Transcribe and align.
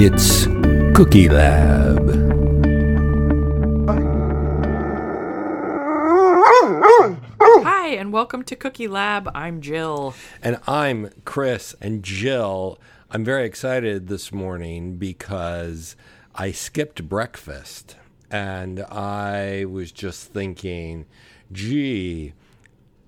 It's 0.00 0.46
Cookie 0.96 1.28
Lab. 1.28 2.08
Hi, 7.64 7.88
and 7.88 8.12
welcome 8.12 8.44
to 8.44 8.54
Cookie 8.54 8.86
Lab. 8.86 9.28
I'm 9.34 9.60
Jill. 9.60 10.14
And 10.40 10.60
I'm 10.68 11.10
Chris 11.24 11.74
and 11.80 12.04
Jill. 12.04 12.78
I'm 13.10 13.24
very 13.24 13.44
excited 13.44 14.06
this 14.06 14.30
morning 14.30 14.98
because 14.98 15.96
I 16.32 16.52
skipped 16.52 17.08
breakfast 17.08 17.96
and 18.30 18.84
I 18.84 19.64
was 19.64 19.90
just 19.90 20.32
thinking, 20.32 21.06
gee, 21.50 22.34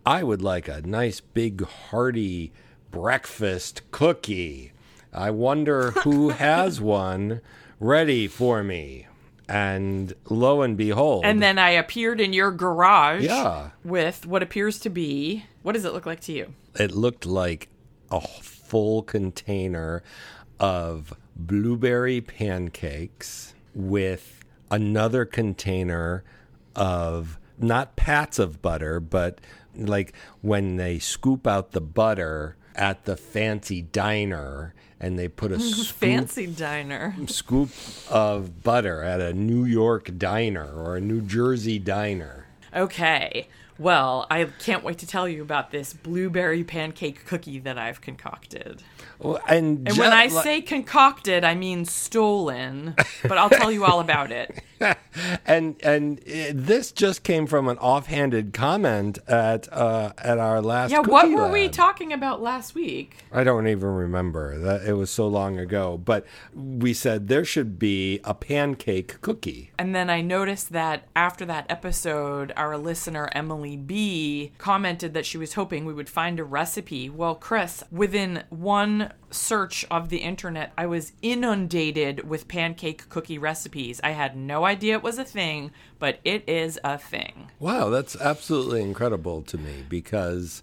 I 0.04 0.24
would 0.24 0.42
like 0.42 0.66
a 0.66 0.82
nice 0.82 1.20
big 1.20 1.64
hearty 1.64 2.52
breakfast 2.90 3.82
cookie. 3.92 4.72
I 5.12 5.30
wonder 5.30 5.90
who 5.92 6.28
has 6.30 6.80
one 6.80 7.40
ready 7.78 8.28
for 8.28 8.62
me. 8.62 9.06
And 9.48 10.12
lo 10.28 10.62
and 10.62 10.76
behold, 10.76 11.24
And 11.24 11.42
then 11.42 11.58
I 11.58 11.70
appeared 11.70 12.20
in 12.20 12.32
your 12.32 12.52
garage 12.52 13.24
Yeah. 13.24 13.70
with 13.84 14.24
what 14.24 14.42
appears 14.44 14.78
to 14.80 14.90
be 14.90 15.44
what 15.62 15.72
does 15.72 15.84
it 15.84 15.92
look 15.92 16.06
like 16.06 16.20
to 16.20 16.32
you? 16.32 16.54
it 16.78 16.92
looked 16.92 17.26
like 17.26 17.68
a 18.12 18.20
full 18.20 19.02
container 19.02 20.04
of 20.60 21.12
blueberry 21.34 22.20
pancakes 22.20 23.54
with 23.74 24.44
another 24.70 25.24
container 25.24 26.22
of 26.76 27.38
not 27.58 27.96
pats 27.96 28.38
of 28.38 28.62
butter, 28.62 29.00
but 29.00 29.40
like 29.74 30.12
when 30.42 30.76
they 30.76 30.98
scoop 31.00 31.46
out 31.46 31.72
the 31.72 31.80
butter 31.80 32.56
at 32.76 33.04
the 33.04 33.16
fancy 33.16 33.82
diner 33.82 34.74
and 35.00 35.18
they 35.18 35.28
put 35.28 35.50
a 35.52 35.58
scoop, 35.60 35.86
Fancy 35.86 36.46
diner. 36.46 37.14
scoop 37.26 37.70
of 38.10 38.62
butter 38.62 39.02
at 39.02 39.20
a 39.20 39.32
New 39.32 39.64
York 39.64 40.16
diner 40.18 40.70
or 40.70 40.96
a 40.96 41.00
New 41.00 41.20
Jersey 41.22 41.78
diner. 41.78 42.46
Okay. 42.74 43.48
Well, 43.80 44.26
I 44.30 44.44
can't 44.44 44.84
wait 44.84 44.98
to 44.98 45.06
tell 45.06 45.26
you 45.26 45.40
about 45.40 45.70
this 45.70 45.94
blueberry 45.94 46.64
pancake 46.64 47.24
cookie 47.24 47.58
that 47.60 47.78
I've 47.78 48.02
concocted. 48.02 48.82
Well, 49.18 49.40
And, 49.48 49.88
And 49.88 49.96
when 49.96 50.12
I 50.12 50.26
like- 50.26 50.44
say 50.44 50.60
concocted, 50.60 51.44
I 51.44 51.54
mean 51.54 51.86
stolen, 51.86 52.94
but 53.22 53.38
I'll 53.38 53.48
tell 53.48 53.72
you 53.72 53.86
all 53.86 54.00
about 54.00 54.32
it. 54.32 54.62
and 55.46 55.76
and 55.82 56.18
uh, 56.20 56.52
this 56.54 56.90
just 56.90 57.22
came 57.22 57.46
from 57.46 57.68
an 57.68 57.76
offhanded 57.78 58.54
comment 58.54 59.18
at 59.28 59.70
uh, 59.72 60.12
at 60.18 60.38
our 60.38 60.62
last. 60.62 60.90
Yeah, 60.90 61.00
what 61.00 61.30
were 61.30 61.50
we 61.50 61.68
talking 61.68 62.12
about 62.14 62.40
last 62.40 62.74
week? 62.74 63.16
I 63.30 63.44
don't 63.44 63.66
even 63.68 63.90
remember 63.90 64.58
that 64.58 64.84
it 64.84 64.94
was 64.94 65.10
so 65.10 65.28
long 65.28 65.58
ago. 65.58 65.98
But 65.98 66.24
we 66.54 66.94
said 66.94 67.28
there 67.28 67.44
should 67.44 67.78
be 67.78 68.20
a 68.24 68.32
pancake 68.32 69.20
cookie. 69.20 69.70
And 69.78 69.94
then 69.94 70.08
I 70.08 70.22
noticed 70.22 70.72
that 70.72 71.08
after 71.14 71.44
that 71.44 71.66
episode, 71.68 72.52
our 72.56 72.78
listener 72.78 73.28
Emily 73.32 73.69
B 73.76 74.52
commented 74.58 75.14
that 75.14 75.26
she 75.26 75.38
was 75.38 75.54
hoping 75.54 75.84
we 75.84 75.92
would 75.92 76.08
find 76.08 76.38
a 76.38 76.44
recipe. 76.44 77.08
Well, 77.08 77.34
Chris, 77.34 77.84
within 77.90 78.44
one 78.50 79.12
search 79.30 79.84
of 79.90 80.08
the 80.08 80.18
internet, 80.18 80.72
I 80.76 80.86
was 80.86 81.12
inundated 81.22 82.28
with 82.28 82.48
pancake 82.48 83.08
cookie 83.08 83.38
recipes. 83.38 84.00
I 84.02 84.10
had 84.10 84.36
no 84.36 84.64
idea 84.64 84.94
it 84.94 85.02
was 85.02 85.18
a 85.18 85.24
thing, 85.24 85.70
but 85.98 86.20
it 86.24 86.48
is 86.48 86.78
a 86.84 86.98
thing. 86.98 87.50
Wow, 87.58 87.90
that's 87.90 88.16
absolutely 88.16 88.82
incredible 88.82 89.42
to 89.42 89.58
me 89.58 89.84
because 89.88 90.62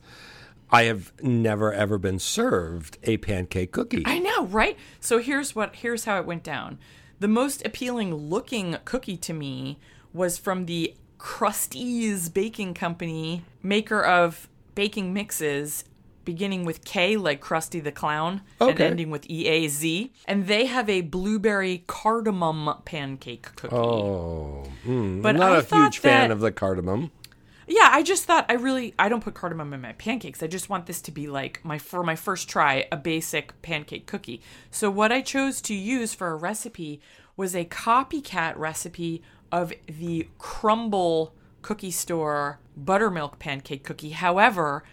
I 0.69 0.83
have 0.83 1.13
never 1.23 1.71
ever 1.71 1.97
been 1.97 2.19
served 2.19 2.97
a 3.03 3.17
pancake 3.17 3.71
cookie. 3.71 4.03
I 4.05 4.19
know, 4.19 4.45
right? 4.45 4.77
So 4.99 5.19
here's 5.19 5.55
what 5.55 5.77
here's 5.77 6.05
how 6.05 6.19
it 6.19 6.25
went 6.25 6.43
down. 6.43 6.77
The 7.19 7.27
most 7.27 7.65
appealing 7.65 8.13
looking 8.13 8.77
cookie 8.85 9.17
to 9.17 9.33
me 9.33 9.79
was 10.13 10.37
from 10.37 10.65
the 10.65 10.95
Krusteaz 11.19 12.33
Baking 12.33 12.73
Company, 12.73 13.43
maker 13.63 14.01
of 14.01 14.47
baking 14.75 15.13
mixes 15.13 15.83
beginning 16.25 16.65
with 16.65 16.83
K 16.83 17.15
like 17.15 17.41
Krusty 17.41 17.81
the 17.81 17.91
Clown 17.91 18.41
and 18.59 18.79
ending 18.81 19.09
with 19.09 19.29
E 19.29 19.47
A 19.47 19.67
Z. 19.69 20.11
And 20.25 20.45
they 20.47 20.65
have 20.65 20.89
a 20.89 21.01
blueberry 21.01 21.85
cardamom 21.87 22.81
pancake 22.83 23.55
cookie. 23.55 23.73
oh, 23.73 24.65
mm, 24.85 25.21
But 25.21 25.35
I'm 25.35 25.39
not 25.39 25.51
I 25.53 25.59
a 25.59 25.83
huge 25.83 25.99
fan 25.99 26.29
of 26.31 26.41
the 26.41 26.51
cardamom. 26.51 27.11
Yeah, 27.65 27.89
I 27.91 28.03
just 28.03 28.25
thought 28.25 28.45
I 28.49 28.53
really 28.53 28.93
I 28.99 29.09
don't 29.09 29.23
put 29.23 29.35
cardamom 29.35 29.73
in 29.73 29.81
my 29.81 29.93
pancakes. 29.93 30.43
I 30.43 30.47
just 30.47 30.69
want 30.69 30.85
this 30.85 31.01
to 31.03 31.11
be 31.11 31.27
like 31.27 31.63
my 31.63 31.77
for 31.77 32.03
my 32.03 32.15
first 32.15 32.49
try 32.49 32.87
a 32.91 32.97
basic 32.97 33.61
pancake 33.61 34.05
cookie. 34.05 34.41
So 34.69 34.89
what 34.91 35.11
I 35.13 35.21
chose 35.21 35.61
to 35.61 35.73
use 35.73 36.13
for 36.13 36.27
a 36.27 36.35
recipe 36.35 37.01
was 37.37 37.55
a 37.55 37.65
copycat 37.65 38.57
recipe 38.57 39.21
of 39.51 39.73
the 39.87 40.27
Crumbl 40.39 41.31
cookie 41.61 41.91
store 41.91 42.59
buttermilk 42.75 43.39
pancake 43.39 43.83
cookie. 43.83 44.11
However, 44.11 44.83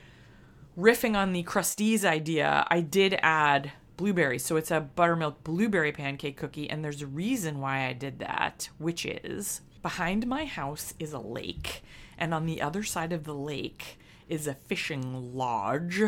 riffing 0.77 1.17
on 1.17 1.33
the 1.33 1.45
Krusteaz 1.45 2.05
idea, 2.05 2.67
I 2.71 2.81
did 2.81 3.19
add 3.23 3.73
blueberries. 3.97 4.45
So 4.45 4.57
it's 4.57 4.71
a 4.71 4.81
buttermilk 4.81 5.45
blueberry 5.45 5.93
pancake 5.93 6.37
cookie, 6.37 6.69
and 6.69 6.85
there's 6.85 7.03
a 7.03 7.07
reason 7.07 7.61
why 7.61 7.87
I 7.87 7.93
did 7.93 8.19
that, 8.19 8.69
which 8.79 9.07
is 9.07 9.61
behind 9.83 10.27
my 10.27 10.47
house 10.47 10.95
is 10.99 11.13
a 11.13 11.19
lake, 11.19 11.83
and 12.19 12.35
on 12.35 12.47
the 12.47 12.61
other 12.63 12.83
side 12.83 13.13
of 13.13 13.25
the 13.25 13.35
lake 13.35 13.99
is 14.29 14.47
a 14.47 14.55
fishing 14.55 15.37
lodge 15.37 16.03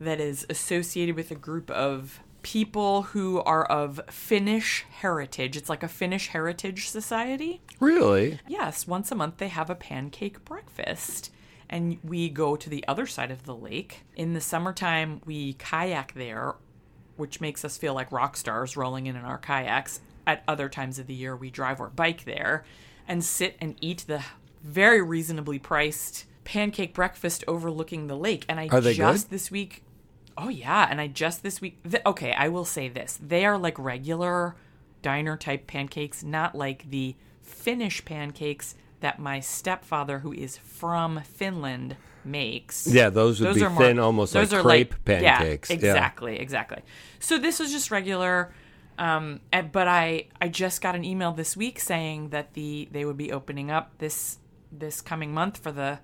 that 0.00 0.20
is 0.20 0.46
associated 0.48 1.16
with 1.16 1.30
a 1.30 1.34
group 1.34 1.70
of 1.70 2.20
people 2.46 3.02
who 3.02 3.40
are 3.40 3.64
of 3.64 4.00
Finnish 4.08 4.84
heritage. 5.00 5.56
It's 5.56 5.68
like 5.68 5.82
a 5.82 5.88
Finnish 5.88 6.28
heritage 6.28 6.88
society. 6.88 7.60
Really? 7.80 8.38
Yes, 8.46 8.86
once 8.86 9.10
a 9.10 9.16
month 9.16 9.38
they 9.38 9.48
have 9.48 9.68
a 9.68 9.74
pancake 9.74 10.44
breakfast. 10.44 11.32
And 11.68 11.98
we 12.04 12.28
go 12.28 12.54
to 12.54 12.70
the 12.70 12.84
other 12.86 13.04
side 13.04 13.32
of 13.32 13.46
the 13.46 13.54
lake. 13.56 14.04
In 14.14 14.32
the 14.34 14.40
summertime, 14.40 15.22
we 15.24 15.54
kayak 15.54 16.14
there, 16.14 16.54
which 17.16 17.40
makes 17.40 17.64
us 17.64 17.76
feel 17.76 17.94
like 17.94 18.12
rock 18.12 18.36
stars 18.36 18.76
rolling 18.76 19.06
in 19.06 19.16
in 19.16 19.24
our 19.24 19.38
kayaks. 19.38 20.00
At 20.24 20.44
other 20.46 20.68
times 20.68 21.00
of 21.00 21.08
the 21.08 21.14
year, 21.14 21.34
we 21.34 21.50
drive 21.50 21.80
our 21.80 21.90
bike 21.90 22.26
there 22.26 22.64
and 23.08 23.24
sit 23.24 23.56
and 23.60 23.74
eat 23.80 24.04
the 24.06 24.22
very 24.62 25.02
reasonably 25.02 25.58
priced 25.58 26.26
pancake 26.44 26.94
breakfast 26.94 27.42
overlooking 27.48 28.06
the 28.06 28.16
lake. 28.16 28.44
And 28.48 28.60
I 28.60 28.68
just 28.68 29.30
good? 29.30 29.34
this 29.34 29.50
week 29.50 29.82
Oh 30.38 30.48
yeah, 30.48 30.86
and 30.90 31.00
I 31.00 31.06
just 31.06 31.42
this 31.42 31.60
week. 31.60 31.78
Th- 31.88 32.02
okay, 32.04 32.32
I 32.32 32.48
will 32.48 32.64
say 32.64 32.88
this: 32.88 33.18
they 33.22 33.44
are 33.46 33.58
like 33.58 33.78
regular 33.78 34.56
diner 35.02 35.36
type 35.36 35.66
pancakes, 35.66 36.22
not 36.22 36.54
like 36.54 36.90
the 36.90 37.14
Finnish 37.42 38.04
pancakes 38.04 38.74
that 39.00 39.18
my 39.18 39.40
stepfather, 39.40 40.20
who 40.20 40.32
is 40.32 40.58
from 40.58 41.20
Finland, 41.22 41.96
makes. 42.24 42.86
Yeah, 42.86 43.08
those 43.10 43.40
would 43.40 43.54
be 43.54 43.62
are 43.62 43.70
more- 43.70 43.82
thin, 43.82 43.98
almost 43.98 44.34
like 44.34 44.48
those 44.48 44.58
are 44.58 44.62
crepe 44.62 44.94
yeah, 45.06 45.38
pancakes. 45.38 45.70
Yeah. 45.70 45.76
exactly, 45.76 46.38
exactly. 46.38 46.82
So 47.18 47.38
this 47.38 47.58
was 47.58 47.72
just 47.72 47.90
regular. 47.90 48.52
Um, 48.98 49.40
and, 49.52 49.70
but 49.70 49.88
I 49.88 50.28
I 50.40 50.48
just 50.48 50.80
got 50.80 50.94
an 50.94 51.04
email 51.04 51.32
this 51.32 51.56
week 51.56 51.78
saying 51.80 52.30
that 52.30 52.54
the 52.54 52.88
they 52.90 53.04
would 53.04 53.18
be 53.18 53.30
opening 53.30 53.70
up 53.70 53.98
this 53.98 54.38
this 54.72 55.00
coming 55.00 55.32
month 55.34 55.58
for 55.58 55.70
the 55.70 55.98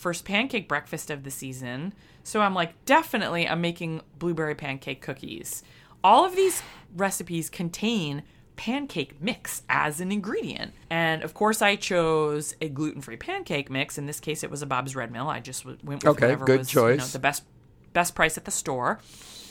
first 0.00 0.24
pancake 0.24 0.66
breakfast 0.66 1.10
of 1.10 1.24
the 1.24 1.30
season. 1.30 1.92
So 2.24 2.40
I'm 2.40 2.54
like, 2.54 2.84
definitely, 2.86 3.46
I'm 3.46 3.60
making 3.60 4.00
blueberry 4.18 4.54
pancake 4.54 5.02
cookies. 5.02 5.62
All 6.02 6.24
of 6.24 6.34
these 6.34 6.62
recipes 6.96 7.50
contain 7.50 8.22
pancake 8.56 9.20
mix 9.20 9.62
as 9.68 10.00
an 10.00 10.10
ingredient. 10.10 10.72
And 10.88 11.22
of 11.22 11.34
course, 11.34 11.60
I 11.60 11.76
chose 11.76 12.54
a 12.62 12.70
gluten 12.70 13.02
free 13.02 13.16
pancake 13.16 13.70
mix. 13.70 13.98
In 13.98 14.06
this 14.06 14.20
case, 14.20 14.42
it 14.42 14.50
was 14.50 14.62
a 14.62 14.66
Bob's 14.66 14.96
Red 14.96 15.12
Mill. 15.12 15.28
I 15.28 15.40
just 15.40 15.66
went 15.66 15.84
with 15.84 16.06
Okay, 16.06 16.26
whatever 16.26 16.46
was 16.46 16.72
you 16.74 16.80
know, 16.80 16.96
the 16.96 17.18
best 17.18 17.44
best 17.92 18.14
price 18.14 18.38
at 18.38 18.46
the 18.46 18.50
store. 18.50 19.00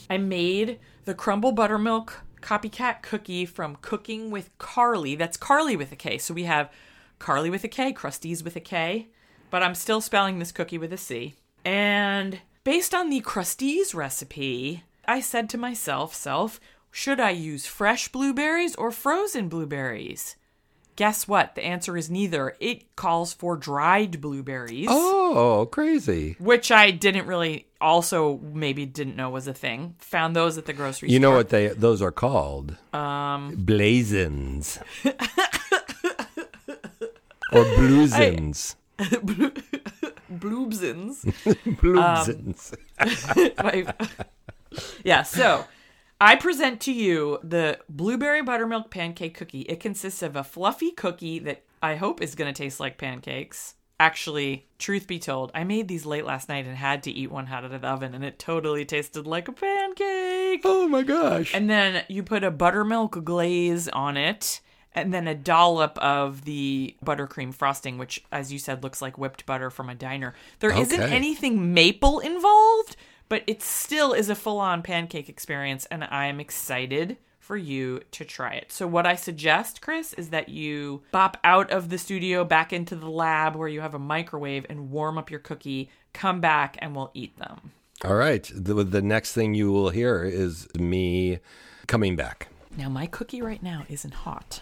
I 0.10 0.18
made 0.18 0.80
the 1.06 1.14
Crumbl 1.14 1.54
buttermilk 1.54 2.22
copycat 2.42 3.04
cookie 3.04 3.46
from 3.46 3.78
Cooking 3.82 4.32
with 4.32 4.50
Carly. 4.58 5.16
That's 5.16 5.38
Carly 5.38 5.76
with 5.76 5.92
a 5.92 5.96
K. 5.96 6.18
So 6.18 6.34
we 6.34 6.46
have 6.46 6.72
Carly 7.20 7.52
with 7.52 7.64
a 7.64 7.68
K, 7.68 7.94
Krusteaz 7.94 8.44
with 8.44 8.56
a 8.56 8.62
K, 8.62 9.10
but 9.50 9.64
I'm 9.64 9.76
still 9.76 10.02
spelling 10.02 10.40
this 10.40 10.52
cookie 10.52 10.78
with 10.78 10.94
a 10.94 10.98
C. 10.98 11.36
And 11.66 12.40
based 12.64 12.94
on 12.94 13.10
the 13.10 13.22
Krusteaz 13.22 13.96
recipe, 13.96 14.84
I 15.08 15.22
said 15.22 15.50
to 15.50 15.58
myself, 15.58 16.14
self, 16.14 16.60
should 16.92 17.20
I 17.20 17.32
use 17.32 17.66
fresh 17.66 18.10
blueberries 18.10 18.76
or 18.76 18.92
frozen 18.92 19.50
blueberries? 19.50 20.36
Guess 20.96 21.28
what? 21.30 21.56
The 21.56 21.64
answer 21.64 21.96
is 21.96 22.10
neither. 22.10 22.58
It 22.60 22.94
calls 22.98 23.32
for 23.32 23.56
dried 23.56 24.20
blueberries 24.20 24.88
Oh, 24.90 25.66
crazy. 25.72 26.36
which 26.40 26.72
I 26.72 26.92
didn't 26.92 27.26
really 27.26 27.68
also 27.80 28.40
maybe 28.54 28.86
didn't 28.86 29.16
know 29.16 29.30
was 29.30 29.48
a 29.48 29.54
thing. 29.54 29.96
Found 30.00 30.36
those 30.36 30.58
at 30.58 30.66
the 30.66 30.74
grocery 30.74 31.08
store. 31.08 31.14
You 31.14 31.20
store. 31.20 31.32
know 31.32 31.38
what 31.38 31.50
they 31.50 31.68
those 31.70 32.02
are 32.02 32.12
called? 32.12 32.76
Um, 32.94 33.56
blazons. 33.56 34.80
or 35.06 35.14
bluesons. 37.64 38.76
Bloobsins. 40.30 41.24
Bloobsons. 41.80 42.76
My- 43.58 43.94
um, 44.00 44.26
yeah, 45.04 45.24
so 45.24 45.66
I 46.20 46.36
present 46.36 46.82
to 46.82 46.92
you 46.92 47.40
the 47.44 47.80
blueberry 47.88 48.42
buttermilk 48.42 48.92
pancake 48.92 49.36
cookie. 49.38 49.62
It 49.62 49.80
consists 49.80 50.22
of 50.22 50.36
a 50.36 50.44
fluffy 50.44 50.92
cookie 50.92 51.40
that 51.40 51.64
I 51.82 51.96
hope 51.96 52.22
is 52.22 52.36
going 52.36 52.54
to 52.54 52.58
taste 52.64 52.80
like 52.80 52.98
pancakes. 52.98 53.76
Actually, 54.02 54.68
truth 54.78 55.08
be 55.08 55.20
told, 55.20 55.52
I 55.54 55.64
made 55.66 55.88
these 55.90 56.06
late 56.06 56.26
last 56.26 56.48
night 56.48 56.66
and 56.66 56.76
had 56.78 57.04
to 57.04 57.12
eat 57.12 57.32
one 57.32 57.48
out 57.48 57.66
of 57.66 57.72
the 57.72 57.86
oven, 57.86 58.14
and 58.14 58.24
it 58.24 58.40
totally 58.40 58.86
tasted 58.86 59.28
like 59.28 59.48
a 59.50 59.52
pancake. 59.52 60.62
Oh 60.64 60.88
my 60.88 61.04
gosh. 61.04 61.54
And 61.54 61.70
then 61.70 62.04
you 62.08 62.24
put 62.24 62.44
a 62.46 62.52
buttermilk 62.52 63.24
glaze 63.26 63.90
on 63.90 64.16
it, 64.16 64.62
and 64.96 65.14
then 65.14 65.28
a 65.28 65.36
dollop 65.36 65.98
of 66.00 66.46
the 66.46 66.96
buttercream 67.06 67.54
frosting, 67.54 67.98
which, 67.98 68.24
as 68.32 68.52
you 68.52 68.60
said, 68.60 68.84
looks 68.84 69.02
like 69.02 69.18
whipped 69.18 69.46
butter 69.46 69.70
from 69.70 69.90
a 69.90 69.96
diner. 69.96 70.34
There 70.60 70.72
not 70.72 71.10
anything 71.12 71.74
maple 71.74 72.20
involved, 72.20 72.96
but 73.30 73.44
it 73.46 73.62
still 73.62 74.14
is 74.14 74.30
a 74.30 74.36
full 74.36 74.60
on 74.60 74.82
pancake 74.82 75.30
experience, 75.30 75.86
and 75.86 76.04
I 76.04 76.26
am 76.26 76.40
excited 76.40 77.18
for 77.40 77.58
you 77.58 78.02
to 78.12 78.24
try 78.26 78.54
it. 78.54 78.72
So, 78.72 78.88
what 78.88 79.08
I 79.08 79.16
suggest, 79.16 79.82
Chris, 79.82 80.14
is 80.14 80.30
that 80.30 80.50
you 80.50 81.02
bop 81.12 81.38
out 81.44 81.72
of 81.72 81.90
the 81.90 81.98
studio 81.98 82.44
back 82.44 82.72
into 82.72 82.96
the 82.96 83.10
lab 83.10 83.56
where 83.56 83.68
you 83.68 83.82
have 83.82 83.96
a 83.96 84.00
microwave 84.00 84.66
and 84.70 84.92
warm 84.92 85.18
up 85.18 85.32
your 85.32 85.40
cookie, 85.40 85.90
come 86.14 86.42
back, 86.42 86.78
and 86.80 86.96
we'll 86.96 87.12
eat 87.14 87.38
them. 87.38 87.72
All 88.06 88.16
right. 88.16 88.50
The, 88.54 88.84
the 88.84 89.02
next 89.02 89.34
thing 89.34 89.56
you 89.56 89.72
will 89.72 89.90
hear 89.90 90.24
is 90.24 90.68
me 90.76 91.40
coming 91.88 92.16
back. 92.16 92.48
Now, 92.78 92.88
my 92.88 93.08
cookie 93.08 93.42
right 93.42 93.62
now 93.62 93.84
isn't 93.90 94.14
hot. 94.14 94.62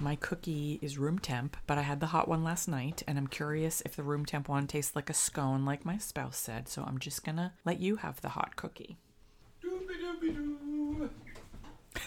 My 0.00 0.14
cookie 0.14 0.78
is 0.80 0.96
room 0.96 1.18
temp, 1.18 1.56
but 1.66 1.76
I 1.76 1.82
had 1.82 1.98
the 1.98 2.06
hot 2.06 2.28
one 2.28 2.44
last 2.44 2.68
night, 2.68 3.02
and 3.08 3.18
I'm 3.18 3.26
curious 3.26 3.82
if 3.84 3.96
the 3.96 4.04
room 4.04 4.24
temp 4.24 4.48
one 4.48 4.68
tastes 4.68 4.94
like 4.94 5.10
a 5.10 5.14
scone, 5.14 5.64
like 5.64 5.84
my 5.84 5.98
spouse 5.98 6.36
said. 6.36 6.68
So 6.68 6.84
I'm 6.86 6.98
just 6.98 7.24
gonna 7.24 7.54
let 7.64 7.80
you 7.80 7.96
have 7.96 8.20
the 8.20 8.28
hot 8.28 8.54
cookie. 8.54 8.96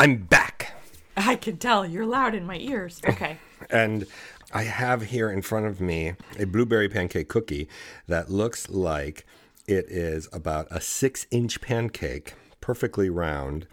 I'm 0.00 0.16
back. 0.24 0.72
I 1.14 1.36
can 1.36 1.58
tell 1.58 1.84
you're 1.84 2.06
loud 2.06 2.34
in 2.34 2.46
my 2.46 2.56
ears. 2.58 3.00
Okay. 3.06 3.38
And 3.70 4.06
I 4.52 4.62
have 4.64 5.02
here 5.02 5.30
in 5.30 5.42
front 5.42 5.66
of 5.66 5.80
me 5.80 6.12
a 6.38 6.44
blueberry 6.44 6.88
pancake 6.88 7.28
cookie 7.28 7.68
that 8.06 8.30
looks 8.30 8.68
like 8.68 9.26
it 9.68 9.86
is 9.88 10.28
about 10.32 10.66
a 10.70 10.80
six 10.80 11.26
inch 11.30 11.60
pancake, 11.60 12.34
perfectly 12.60 13.10
round, 13.10 13.66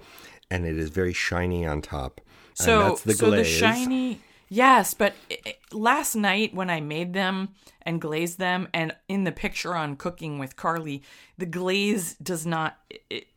and 0.50 0.66
it 0.66 0.78
is 0.78 0.90
very 0.90 1.14
shiny 1.14 1.66
on 1.66 1.82
top. 1.82 2.22
So, 2.54 2.82
and 2.82 2.92
that's 2.92 3.02
the 3.02 3.14
so 3.14 3.30
the 3.30 3.38
glaze. 3.38 3.48
shiny, 3.48 4.22
yes, 4.50 4.94
but 4.94 5.14
last 5.74 6.16
night 6.16 6.54
when 6.54 6.70
I 6.70 6.80
made 6.82 7.14
them 7.14 7.50
and 7.86 8.00
glazed 8.00 8.40
them, 8.40 8.68
and 8.74 8.96
in 9.10 9.24
the 9.26 9.32
picture 9.32 9.76
on 9.76 9.96
Cooking 9.98 10.40
with 10.40 10.56
Carly, 10.56 11.04
the 11.38 11.46
glaze 11.46 12.16
does 12.16 12.46
not 12.46 12.78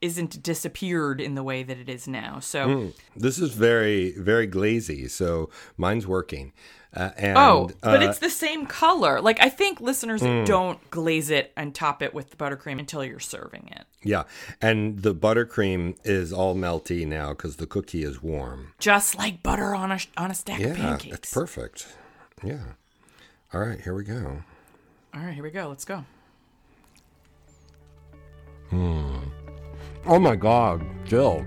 isn't 0.01 0.43
disappeared 0.43 1.21
in 1.21 1.35
the 1.35 1.43
way 1.43 1.63
that 1.63 1.79
it 1.79 1.89
is 1.89 2.07
now. 2.07 2.39
So, 2.41 2.93
This 3.17 3.39
is 3.39 3.53
very, 3.55 4.13
very 4.13 4.47
glazy, 4.47 5.09
so 5.09 5.51
mine's 5.77 6.07
working. 6.07 6.53
Uh, 6.95 7.11
and, 7.19 7.37
oh, 7.37 7.71
but 7.83 8.01
uh, 8.03 8.07
it's 8.09 8.21
the 8.21 8.31
same 8.31 8.65
color. 8.65 9.21
Like 9.21 9.39
I 9.43 9.51
think 9.51 9.81
listeners 9.83 10.23
Hmm. 10.23 10.45
don't 10.45 10.91
glaze 10.91 11.29
it 11.29 11.53
and 11.57 11.75
top 11.75 12.01
it 12.03 12.15
with 12.15 12.31
the 12.31 12.37
buttercream 12.37 12.79
until 12.79 13.05
you're 13.05 13.19
serving 13.21 13.69
it. 13.73 13.85
yeah, 14.03 14.23
and 14.63 15.03
the 15.03 15.15
buttercream 15.15 15.97
is 16.05 16.33
all 16.33 16.55
melty 16.55 17.07
now 17.07 17.31
because 17.31 17.57
the 17.57 17.67
cookie 17.67 18.03
is 18.03 18.23
warm. 18.23 18.73
Just 18.79 19.19
like 19.19 19.43
butter 19.43 19.75
on 19.75 19.93
a 19.93 19.99
on 20.17 20.31
a 20.31 20.35
stack 20.35 20.61
of 20.61 20.77
pancakes. 20.77 21.05
Yeah, 21.07 21.15
it's 21.15 21.35
perfect. 21.35 21.87
Yeah. 22.43 22.59
All 23.55 23.61
right, 23.61 23.81
here 23.81 23.95
we 23.95 24.05
go. 24.05 24.43
All 25.15 25.23
right, 25.23 25.33
here 25.33 25.43
we 25.43 25.51
go. 25.51 25.69
Let's 25.69 25.85
go. 25.85 26.05
Hmm. 28.71 29.17
Oh 30.05 30.19
my 30.19 30.37
God, 30.37 30.85
Jill. 31.05 31.45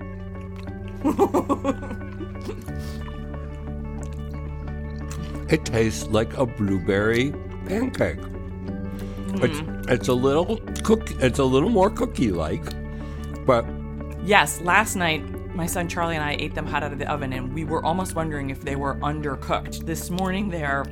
it 5.48 5.64
tastes 5.64 6.06
like 6.08 6.36
a 6.36 6.44
blueberry 6.44 7.32
pancake. 7.66 8.18
It's 9.34 9.60
it's 9.88 10.08
a 10.08 10.14
little 10.14 10.56
cook. 10.82 11.10
It's 11.22 11.38
a 11.38 11.44
little 11.44 11.70
more 11.70 11.90
cookie 11.90 12.32
like, 12.32 12.64
but 13.46 13.64
Yes, 14.24 14.60
last 14.60 14.96
night 14.96 15.22
my 15.54 15.66
son 15.66 15.88
Charlie 15.88 16.16
and 16.16 16.24
I 16.24 16.36
ate 16.38 16.54
them 16.54 16.66
hot 16.66 16.82
out 16.82 16.92
of 16.92 16.98
the 16.98 17.10
oven, 17.10 17.32
and 17.32 17.52
we 17.52 17.64
were 17.64 17.84
almost 17.84 18.14
wondering 18.14 18.50
if 18.50 18.62
they 18.62 18.76
were 18.76 18.94
undercooked. 18.96 19.84
This 19.84 20.10
morning 20.10 20.48
they're 20.48 20.84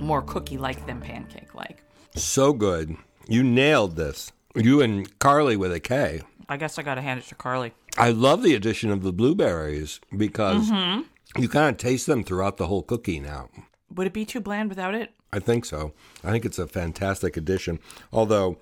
more 0.00 0.22
cookie-like 0.22 0.86
than 0.86 1.00
pancake-like. 1.00 1.82
so 2.16 2.52
good. 2.52 2.96
You 3.28 3.42
nailed 3.42 3.96
this. 3.96 4.32
You 4.54 4.82
and 4.82 5.18
Carly 5.18 5.56
with 5.56 5.72
a 5.72 5.80
K. 5.80 6.20
I 6.48 6.56
guess 6.56 6.78
I 6.78 6.82
got 6.82 6.96
to 6.96 7.00
hand 7.02 7.20
it 7.20 7.26
to 7.28 7.34
Carly. 7.34 7.72
I 7.96 8.10
love 8.10 8.42
the 8.42 8.54
addition 8.54 8.90
of 8.90 9.02
the 9.02 9.12
blueberries 9.12 10.00
because 10.16 10.70
Mm-hmm. 10.70 11.40
you 11.42 11.48
kind 11.48 11.70
of 11.70 11.78
taste 11.78 12.06
them 12.06 12.22
throughout 12.22 12.56
the 12.58 12.66
whole 12.66 12.82
cookie 12.82 13.20
now. 13.20 13.48
Would 13.94 14.06
it 14.08 14.12
be 14.12 14.24
too 14.24 14.40
bland 14.40 14.68
without 14.68 14.94
it? 14.94 15.12
I 15.32 15.38
think 15.38 15.64
so. 15.64 15.92
I 16.22 16.30
think 16.30 16.44
it's 16.44 16.58
a 16.58 16.66
fantastic 16.66 17.36
addition. 17.36 17.78
Although 18.12 18.58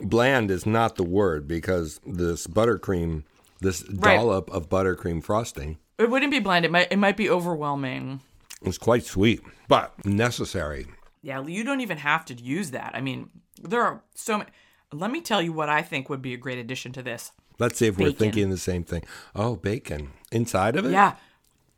bland 0.00 0.50
is 0.50 0.64
not 0.64 0.96
the 0.96 1.02
word 1.04 1.48
because 1.48 2.00
this 2.06 2.46
buttercream, 2.46 3.24
this 3.64 3.82
Right. 3.90 4.16
dollop 4.16 4.48
of 4.50 4.68
buttercream 4.68 5.22
frosting 5.22 5.78
It 5.98 6.10
wouldn't 6.10 6.30
be 6.32 6.38
bland. 6.40 6.64
It 6.64 6.70
might. 6.70 6.90
It 6.92 6.98
might 6.98 7.16
be 7.16 7.28
overwhelming. 7.30 8.20
It's 8.62 8.78
quite 8.78 9.04
sweet, 9.04 9.40
but 9.68 9.92
necessary. 10.04 10.86
Yeah, 11.22 11.44
you 11.46 11.64
don't 11.64 11.80
even 11.80 11.98
have 11.98 12.24
to 12.26 12.34
use 12.34 12.70
that. 12.72 12.92
I 12.94 13.00
mean, 13.00 13.30
there 13.62 13.82
are 13.82 14.02
so 14.14 14.38
many. 14.38 14.50
Let 14.92 15.10
me 15.10 15.20
tell 15.20 15.40
you 15.42 15.52
what 15.52 15.68
I 15.68 15.82
think 15.82 16.08
would 16.08 16.22
be 16.22 16.34
a 16.34 16.36
great 16.36 16.58
addition 16.58 16.92
to 16.92 17.02
this. 17.02 17.32
Let's 17.58 17.78
see 17.78 17.86
if 17.86 17.96
we're 17.98 18.10
thinking 18.12 18.50
the 18.50 18.58
same 18.58 18.82
thing. 18.84 19.04
Oh, 19.34 19.54
bacon 19.56 20.10
inside 20.32 20.76
of 20.76 20.84
it. 20.86 20.92
Yeah. 20.92 21.14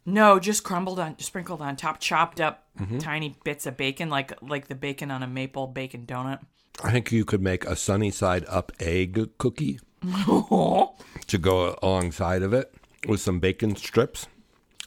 No, 0.06 0.38
just 0.38 0.62
crumbled 0.64 0.98
on, 1.00 1.18
sprinkled 1.18 1.60
on 1.60 1.76
top, 1.76 2.00
chopped 2.00 2.40
up 2.40 2.62
Mm-hmm. 2.78 2.98
tiny 2.98 3.34
bits 3.42 3.64
of 3.64 3.76
bacon, 3.78 4.10
like 4.10 4.32
like 4.42 4.68
the 4.68 4.74
bacon 4.74 5.10
on 5.10 5.22
a 5.22 5.26
maple 5.26 5.66
bacon 5.66 6.04
donut. 6.06 6.40
I 6.84 6.92
think 6.92 7.10
you 7.10 7.24
could 7.24 7.40
make 7.40 7.64
a 7.64 7.74
sunny 7.74 8.10
side 8.10 8.44
up 8.48 8.70
egg 8.80 9.30
cookie 9.38 9.80
to 11.26 11.38
go 11.38 11.78
alongside 11.82 12.42
of 12.42 12.52
it 12.52 12.74
with 13.08 13.20
some 13.20 13.40
bacon 13.40 13.76
strips. 13.76 14.26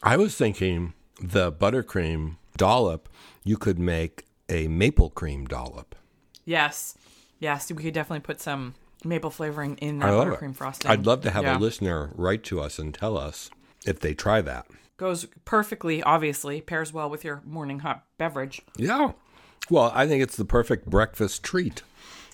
I 0.02 0.16
was 0.16 0.34
thinking 0.36 0.94
the 1.20 1.52
buttercream 1.52 2.36
dollop, 2.56 3.08
you 3.44 3.56
could 3.56 3.78
make 3.78 4.24
a 4.48 4.68
maple 4.68 5.10
cream 5.10 5.46
dollop. 5.46 5.94
Yes, 6.44 6.96
yes, 7.38 7.70
we 7.70 7.82
could 7.82 7.94
definitely 7.94 8.20
put 8.20 8.40
some 8.40 8.74
maple 9.04 9.30
flavoring 9.30 9.76
in 9.76 9.98
that 10.00 10.08
buttercream 10.10 10.50
it. 10.50 10.56
frosting. 10.56 10.90
I'd 10.90 11.06
love 11.06 11.22
to 11.22 11.30
have 11.30 11.44
Yeah. 11.44 11.56
a 11.56 11.60
listener 11.60 12.10
write 12.14 12.42
to 12.44 12.60
us 12.60 12.78
and 12.78 12.94
tell 12.94 13.16
us 13.16 13.50
if 13.86 14.00
they 14.00 14.14
try 14.14 14.40
that. 14.42 14.66
Goes 14.96 15.26
perfectly, 15.44 16.02
obviously, 16.02 16.60
pairs 16.60 16.92
well 16.92 17.08
with 17.08 17.24
your 17.24 17.40
morning 17.46 17.78
hot 17.80 18.04
beverage. 18.18 18.60
Yeah. 18.76 19.12
Well, 19.70 19.92
I 19.94 20.06
think 20.06 20.22
it's 20.22 20.36
the 20.36 20.44
perfect 20.44 20.86
breakfast 20.90 21.42
treat. 21.42 21.82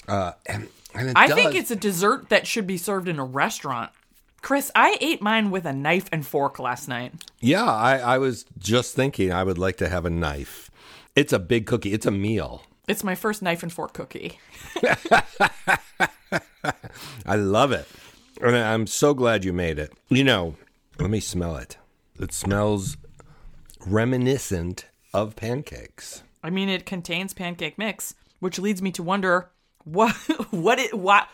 Uh, 0.09 0.33
and, 0.47 0.69
I 0.97 1.26
does. 1.26 1.37
think 1.37 1.55
it's 1.55 1.71
a 1.71 1.76
dessert 1.76 2.29
that 2.29 2.47
should 2.47 2.67
be 2.67 2.76
served 2.76 3.09
in 3.09 3.19
a 3.19 3.25
restaurant. 3.25 3.91
Chris, 4.43 4.71
I 4.75 4.97
ate 5.00 5.21
mine 5.21 5.50
with 5.50 5.65
a 5.65 5.73
knife 5.73 6.09
and 6.12 6.25
fork 6.26 6.59
last 6.59 6.88
night. 6.88 7.12
Yeah, 7.41 7.65
I, 7.65 7.99
I 7.99 8.19
was 8.19 8.45
just 8.59 8.95
thinking 8.95 9.33
I 9.33 9.43
would 9.43 9.59
like 9.59 9.76
to 9.79 9.88
have 9.88 10.05
a 10.05 10.11
knife. 10.11 10.71
It's 11.15 11.33
a 11.33 11.38
big 11.38 11.67
cookie. 11.67 11.93
It's 11.93 12.07
a 12.07 12.11
meal. 12.11 12.62
It's 12.87 13.03
my 13.03 13.15
first 13.15 13.43
knife 13.43 13.62
and 13.62 13.73
fork 13.73 13.93
cookie. 13.93 14.38
I 17.26 17.37
love 17.37 17.73
it. 17.73 17.88
And 18.41 18.57
I'm 18.57 18.87
so 18.87 19.15
glad 19.15 19.45
you 19.45 19.53
made 19.53 19.79
it. 19.79 19.93
You 20.09 20.25
know, 20.25 20.57
let 20.99 21.11
me 21.11 21.21
smell 21.21 21.57
it. 21.57 21.76
It 22.21 22.33
smells 22.33 22.97
reminiscent 23.87 24.87
of 25.12 25.37
pancakes. 25.37 26.23
I 26.43 26.50
mean, 26.50 26.69
it 26.69 26.87
contains 26.87 27.33
pancake 27.35 27.79
mix, 27.79 28.15
which 28.41 28.59
leads 28.59 28.83
me 28.83 28.93
to 28.93 29.03
wonder 29.03 29.50
what 29.87 30.12
what 30.50 30.78
it 30.78 30.93
what 30.93 31.28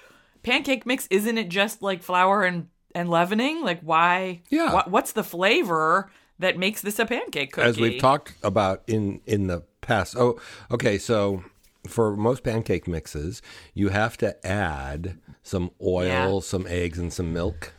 pancake 0.44 0.87
mix 0.87 1.09
isn't 1.11 1.37
it 1.38 1.49
just 1.49 1.82
like 1.82 2.02
flour 2.02 2.44
and 2.44 2.68
and 2.94 3.09
leavening? 3.11 3.62
Like 3.62 3.80
why? 3.80 4.42
Yeah. 4.50 4.73
What, 4.73 4.90
what's 4.90 5.12
the 5.12 5.25
flavor 5.25 6.11
that 6.38 6.59
makes 6.59 6.80
this 6.82 6.99
a 6.99 7.06
pancake 7.06 7.52
cookie? 7.52 7.66
As 7.66 7.78
we've 7.78 8.00
talked 8.00 8.35
about 8.42 8.82
in 8.87 9.21
in 9.26 9.47
the 9.49 9.62
past. 9.80 10.14
Oh, 10.16 10.38
okay, 10.71 10.99
so 10.99 11.42
for 11.88 12.16
most 12.16 12.44
pancake 12.44 12.87
mixes, 12.87 13.42
you 13.75 13.88
have 13.88 14.16
to 14.18 14.47
add 14.47 15.18
some 15.42 15.71
oil, 15.82 16.04
Yeah. 16.35 16.40
some 16.40 16.66
eggs 16.68 16.99
and 16.99 17.12
some 17.12 17.32
milk. 17.32 17.73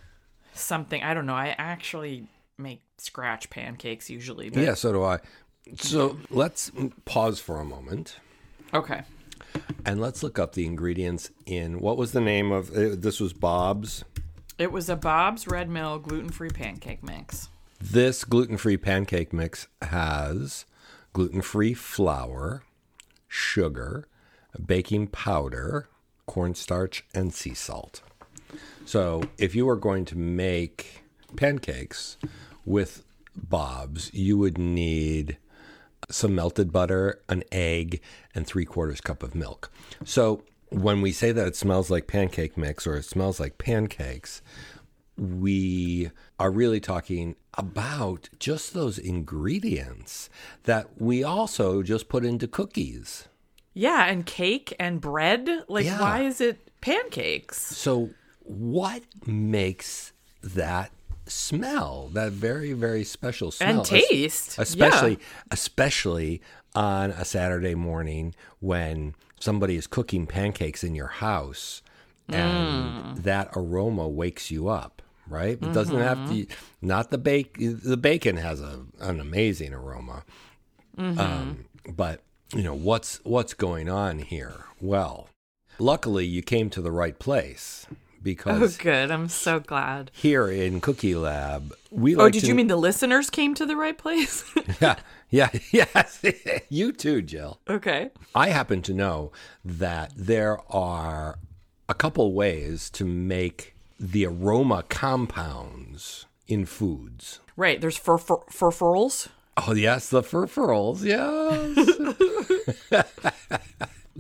something 0.54 1.02
I 1.02 1.14
don't 1.14 1.26
know. 1.26 1.36
I 1.36 1.56
actually 1.58 2.28
make 2.58 2.82
scratch 2.98 3.50
pancakes 3.50 4.10
usually. 4.10 4.50
But, 4.50 4.64
Yeah, 4.64 4.74
so 4.74 4.92
do 4.92 5.04
I. 5.04 5.20
So 5.78 6.18
let's 6.30 6.72
pause 7.06 7.40
for 7.40 7.60
a 7.60 7.66
moment. 7.66 8.18
Okay. 8.74 9.04
And 9.86 10.00
let's 10.00 10.24
look 10.24 10.40
up 10.40 10.54
the 10.54 10.66
ingredients 10.66 11.32
in 11.46 11.80
what 11.80 11.98
was 11.98 12.12
the 12.14 12.22
name 12.22 12.52
of 12.52 12.70
uh, 12.72 12.96
this 12.96 13.20
was 13.20 13.34
Bob's. 13.34 14.04
It 14.58 14.72
was 14.72 14.90
a 14.90 14.96
Bob's 14.96 15.48
Red 15.48 15.70
Mill 15.70 16.00
gluten-free 16.00 16.52
pancake 16.52 17.04
mix. 17.04 17.50
This 17.82 18.24
gluten-free 18.24 18.78
pancake 18.78 19.34
mix 19.34 19.68
has 19.82 20.66
gluten-free 21.12 21.74
flour, 21.74 22.64
sugar, 23.28 24.08
baking 24.64 25.08
powder, 25.08 25.90
cornstarch, 26.26 27.04
and 27.14 27.34
sea 27.34 27.54
salt. 27.54 28.02
So 28.86 29.24
if 29.38 29.56
you 29.56 29.66
were 29.66 29.76
going 29.76 30.06
to 30.06 30.18
make 30.18 31.04
pancakes 31.36 32.18
with 32.66 33.04
Bob's, 33.36 34.14
you 34.14 34.38
would 34.38 34.58
need 34.58 35.38
some 36.10 36.36
melted 36.36 36.72
butter, 36.72 37.22
an 37.30 37.44
egg, 37.52 38.02
and 38.36 38.46
three 38.46 38.66
quarters 38.66 39.02
cup 39.02 39.24
of 39.24 39.36
milk. 39.36 39.72
So 40.06 40.44
when 40.70 41.02
we 41.02 41.12
say 41.12 41.32
that 41.32 41.48
it 41.48 41.56
smells 41.56 41.90
like 41.90 42.08
pancake 42.08 42.58
mix 42.58 42.86
or 42.88 42.96
it 42.98 43.04
smells 43.06 43.40
like 43.40 43.58
pancakes, 43.58 44.42
we 45.18 46.10
are 46.40 46.52
really 46.52 46.80
talking 46.80 47.36
about 47.56 48.30
just 48.40 48.74
those 48.74 48.98
ingredients 48.98 50.30
that 50.64 51.00
we 51.00 51.24
also 51.24 51.84
just 51.84 52.10
put 52.10 52.26
into 52.26 52.48
cookies. 52.48 53.28
Yeah, 53.76 54.06
and 54.06 54.26
cake 54.26 54.76
and 54.80 55.00
bread. 55.00 55.48
Like, 55.68 55.86
Yeah. 55.86 56.00
why 56.02 56.24
is 56.24 56.42
it 56.42 56.70
pancakes? 56.82 57.58
So, 57.78 58.10
what 58.40 59.04
makes 59.26 60.12
that 60.44 60.92
smell? 61.28 62.10
That 62.14 62.32
very, 62.32 62.74
very 62.74 63.04
special 63.04 63.52
smell 63.52 63.70
And 63.70 63.86
taste. 63.86 64.58
especially, 64.58 65.20
especially 65.52 66.42
on 66.76 67.12
a 67.12 67.26
Saturday 67.26 67.76
morning 67.76 68.36
when 68.60 69.16
somebody 69.40 69.76
is 69.76 69.88
cooking 69.88 70.26
pancakes 70.26 70.84
in 70.84 70.96
your 70.96 71.08
house, 71.08 71.82
and 72.30 73.18
mm. 73.18 73.24
that 73.24 73.50
aroma 73.56 74.08
wakes 74.08 74.52
you 74.52 74.68
up. 74.68 75.02
Right? 75.28 75.54
It 75.54 75.74
doesn't 75.74 76.00
have 76.00 76.28
to. 76.28 76.34
Mm-hmm. 76.34 76.88
Not 76.88 77.10
the 77.10 77.18
bake. 77.18 77.58
The 77.58 77.96
bacon 77.96 78.36
has 78.38 78.60
a 78.60 78.82
an 79.00 79.22
amazing 79.22 79.74
aroma. 79.74 80.26
Mm-hmm. 80.98 81.20
Um, 81.20 81.66
but 81.88 82.22
you 82.54 82.62
know 82.62 82.76
what's 82.76 83.22
what's 83.24 83.54
going 83.54 83.88
on 83.88 84.20
here? 84.20 84.66
Well, 84.82 85.30
luckily 85.80 86.26
you 86.26 86.42
came 86.42 86.70
to 86.72 86.82
the 86.82 86.92
right 86.92 87.18
place 87.18 87.88
Oh, 88.24 88.26
because 88.26 88.78
good. 88.78 89.12
I'm 89.12 89.28
so 89.28 89.60
glad. 89.60 90.10
here 90.14 90.48
in 90.50 90.80
Cookie 90.82 91.16
Lab 91.16 91.74
we 91.92 92.16
Oh, 92.16 92.20
like 92.24 92.34
did 92.34 92.42
to, 92.42 92.48
you 92.48 92.56
mean 92.56 92.68
the 92.68 92.78
listeners 92.78 93.30
came 93.30 93.54
to 93.56 93.66
the 93.66 93.76
right 93.76 93.98
place? 93.98 94.44
yeah 94.80 94.96
yeah 95.30 95.50
yes 95.72 96.24
you 96.70 96.92
too 96.94 97.22
Jill. 97.22 97.60
okay. 97.70 98.12
I 98.34 98.50
happen 98.50 98.82
to 98.84 98.94
know 98.94 99.32
that 99.66 100.12
there 100.16 100.60
are 100.72 101.38
a 101.90 101.94
couple 101.94 102.32
ways 102.34 102.90
to 102.92 103.06
make 103.06 103.76
the 104.00 104.26
aroma 104.26 104.84
compounds 104.90 106.26
in 106.48 106.66
foods. 106.66 107.42
Right. 107.58 107.80
There's 107.82 107.98
fur 107.98 108.18
fur 108.18 108.38
furfurals. 108.50 109.28
Oh 109.56 109.74
yes, 109.74 110.10
the 110.10 110.24
furfurals, 110.24 111.04
yes. 111.04 113.04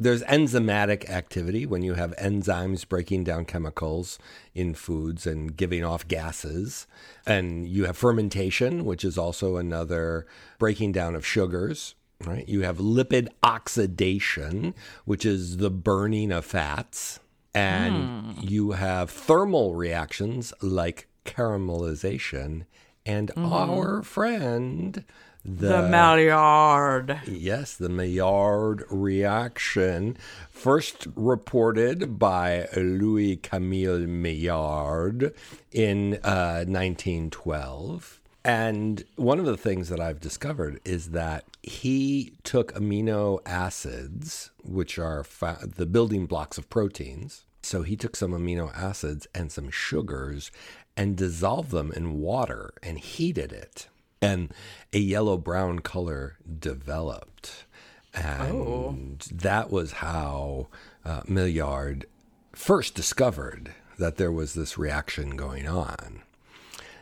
There's 0.03 0.23
enzymatic 0.23 1.09
activity 1.09 1.65
when 1.65 1.81
you 1.81 1.93
have 1.93 2.13
enzymes 2.17 2.87
breaking 2.87 3.23
down 3.23 3.45
chemicals 3.45 4.19
in 4.53 4.73
foods 4.73 5.25
and 5.25 5.55
giving 5.55 5.83
off 5.83 6.07
gases. 6.07 6.87
And 7.25 7.67
you 7.67 7.85
have 7.85 7.97
fermentation, 7.97 8.83
which 8.83 9.05
is 9.05 9.17
also 9.17 9.55
another 9.55 10.27
breaking 10.59 10.91
down 10.91 11.15
of 11.15 11.25
sugars. 11.25 11.95
Right? 12.25 12.47
You 12.47 12.61
have 12.61 12.77
lipid 12.77 13.29
oxidation, 13.43 14.75
which 15.05 15.25
is 15.25 15.57
the 15.57 15.69
burning 15.71 16.31
of 16.31 16.45
fats. 16.45 17.19
And 17.55 18.35
hmm. 18.35 18.39
you 18.41 18.71
have 18.71 19.09
thermal 19.09 19.75
reactions 19.75 20.53
like 20.61 21.07
caramelization 21.25 22.65
and 23.05 23.29
mm-hmm. 23.29 23.53
our 23.53 24.01
friend 24.01 25.03
The, 25.45 25.89
Maillard. 25.89 27.19
Yes, 27.27 27.75
the 27.75 27.89
Maillard 27.89 28.85
reaction, 28.89 30.15
first 30.49 31.07
reported 31.17 32.17
by 32.17 32.69
Louis 32.77 33.35
Camille 33.37 34.07
Maillard 34.07 35.33
in 35.73 36.13
uh, 36.23 36.63
1912. 36.65 38.21
And 38.45 39.03
one 39.17 39.39
of 39.39 39.45
the 39.45 39.57
things 39.57 39.89
that 39.89 39.99
I've 39.99 40.21
discovered 40.21 40.79
is 40.85 41.09
that 41.09 41.43
he 41.61 42.33
took 42.43 42.73
amino 42.73 43.39
acids, 43.45 44.49
which 44.63 44.97
are 44.97 45.25
fa- 45.25 45.67
the 45.75 45.85
building 45.85 46.25
blocks 46.25 46.57
of 46.57 46.69
proteins. 46.69 47.43
So 47.61 47.83
he 47.83 47.97
took 47.97 48.15
some 48.15 48.31
amino 48.31 48.73
acids 48.73 49.27
and 49.35 49.51
some 49.51 49.69
sugars 49.69 50.51
and 50.95 51.17
dissolved 51.17 51.71
them 51.71 51.91
in 51.93 52.19
water 52.19 52.73
and 52.81 52.97
heated 52.97 53.51
it 53.51 53.87
and 54.23 54.53
a 54.93 54.99
yellow 54.99 55.37
brown 55.37 55.79
color 55.79 56.37
developed. 56.59 57.65
And 58.13 59.19
that 59.31 59.71
was 59.71 59.93
how 59.93 60.67
uh, 61.03 61.21
Maillard 61.27 62.05
first 62.53 62.93
discovered 62.95 63.73
that 63.97 64.17
there 64.17 64.31
was 64.31 64.53
this 64.53 64.77
reaction 64.77 65.31
going 65.35 65.67
on. 65.67 66.21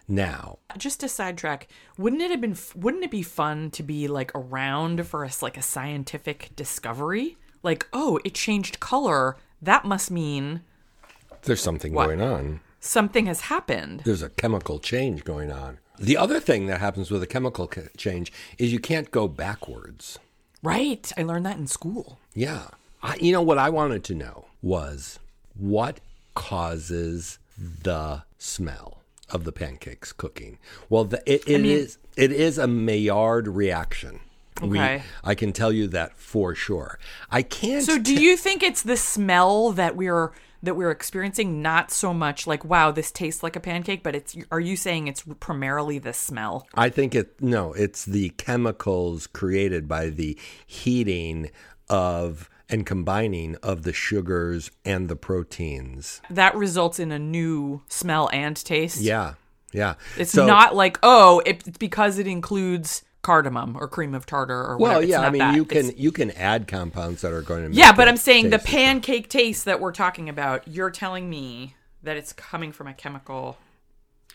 Now, 0.08 0.60
Just 0.78 1.00
to 1.02 1.08
sidetrack, 1.10 1.68
wouldn't 1.98 2.22
it 2.22 2.32
have 2.32 2.42
been? 2.42 2.58
Wouldn't 2.76 3.04
it 3.04 3.12
be 3.12 3.22
fun 3.24 3.72
to 3.72 3.84
be 3.84 4.08
like 4.10 4.32
around 4.36 5.06
for 5.08 5.24
a 5.24 5.30
like 5.42 5.58
a 5.58 5.62
scientific 5.62 6.50
discovery? 6.56 7.38
Like, 7.64 7.88
oh, 7.94 8.20
it 8.26 8.34
changed 8.34 8.80
color. 8.82 9.38
That 9.62 9.86
must 9.86 10.12
mean 10.12 10.62
there's 11.44 11.62
something 11.62 11.94
What? 11.94 12.08
going 12.08 12.22
on. 12.22 12.60
something 12.80 13.26
has 13.28 13.42
happened. 13.42 14.02
There's 14.04 14.24
a 14.24 14.30
chemical 14.30 14.80
change 14.80 15.24
going 15.24 15.52
on. 15.52 15.78
The 16.02 16.18
other 16.18 16.40
thing 16.40 16.66
that 16.68 16.80
happens 16.80 17.12
with 17.12 17.22
a 17.24 17.28
chemical 17.28 17.68
ca- 17.68 17.90
change 17.96 18.32
is 18.58 18.74
you 18.74 18.80
can't 18.80 19.12
go 19.12 19.28
backwards. 19.28 20.20
Right. 20.64 21.12
I 21.18 21.24
learned 21.24 21.46
that 21.46 21.58
in 21.58 21.68
school. 21.68 22.18
Yeah. 22.34 22.68
I, 23.04 23.16
you 23.18 23.32
know 23.32 23.42
what 23.42 23.58
I 23.58 23.70
wanted 23.70 24.04
to 24.06 24.16
know 24.16 24.46
was 24.62 25.20
what 25.56 26.00
causes 26.36 27.40
the 27.58 28.24
smell 28.38 28.98
of 29.30 29.44
the 29.44 29.52
pancakes 29.52 30.12
cooking. 30.12 30.58
Well, 30.90 31.06
the, 31.06 31.22
it, 31.32 31.48
it 31.48 31.66
is 31.66 31.98
it 32.18 32.32
is 32.32 32.58
a 32.58 32.68
Maillard 32.68 33.48
reaction. 33.48 34.20
We- 34.62 34.78
Okay. 34.80 35.04
I 35.24 35.34
can 35.36 35.54
tell 35.54 35.72
you 35.72 35.88
that 35.88 36.18
for 36.18 36.54
sure. 36.54 37.00
I 37.32 37.42
can't. 37.42 37.84
So 37.86 37.98
do 37.98 38.14
you 38.14 38.38
think 38.38 38.62
it's 38.62 38.84
the 38.84 38.98
smell 38.98 39.72
that 39.72 39.96
we're 39.96 40.32
that 40.64 40.76
we're 40.76 40.92
experiencing 40.92 41.62
not 41.62 41.92
so 41.92 42.14
much 42.14 42.46
like 42.46 42.64
wow 42.64 42.92
this 42.92 43.12
tastes 43.12 43.42
like 43.44 43.56
a 43.56 43.60
pancake 43.60 44.04
but 44.04 44.16
it's 44.16 44.36
are 44.52 44.60
you 44.60 44.76
saying 44.76 45.08
it's 45.08 45.24
primarily 45.40 45.98
the 46.00 46.14
smell? 46.14 46.68
I 46.76 46.90
think 46.90 47.16
it 47.16 47.42
no, 47.42 47.74
it's 47.74 48.06
the 48.06 48.30
chemicals 48.32 49.28
created 49.28 49.88
by 49.88 50.10
the 50.10 50.38
heating 50.66 51.52
of 51.90 52.50
and 52.70 52.86
combining 52.86 53.56
of 53.58 53.84
the 53.84 53.92
sugars 53.92 54.72
and 54.86 55.10
the 55.10 55.16
proteins. 55.16 56.22
That 56.30 56.56
results 56.56 57.00
in 57.00 57.12
a 57.12 57.20
new 57.20 57.82
smell 57.90 58.30
and 58.32 58.56
taste. 58.56 59.02
Yeah. 59.02 59.34
Yeah. 59.74 59.96
It's 60.18 60.32
So- 60.32 60.46
not 60.46 60.76
like 60.76 60.98
oh 61.04 61.42
it's 61.46 61.78
because 61.78 62.18
it 62.18 62.28
includes 62.28 63.04
cardamom 63.22 63.78
or 63.80 63.88
cream 63.88 64.14
of 64.16 64.26
tartar 64.26 64.54
or 64.66 64.78
Well, 64.78 64.94
whatever. 64.94 65.04
It's 65.04 65.12
yeah, 65.12 65.22
I 65.22 65.30
mean 65.30 65.40
that. 65.40 65.56
you 65.56 65.66
can 65.66 65.78
It's- 65.78 65.94
you 65.98 66.12
can 66.12 66.32
add 66.32 66.68
compounds 66.68 67.22
that 67.22 67.32
are 67.34 67.42
going 67.42 67.70
to 67.70 67.76
yeah, 67.78 67.92
but 67.92 68.08
I'm 68.08 68.18
saying 68.18 68.50
the 68.50 68.60
pancake 68.60 69.30
taste 69.30 69.66
that 69.66 69.80
we're 69.80 69.92
talking 69.92 70.28
about. 70.30 70.68
You're 70.68 70.90
telling 70.92 71.30
me 71.30 71.76
that 72.04 72.18
it's 72.18 72.34
coming 72.34 72.72
from 72.72 72.88
a 72.88 72.94
chemical 72.94 73.58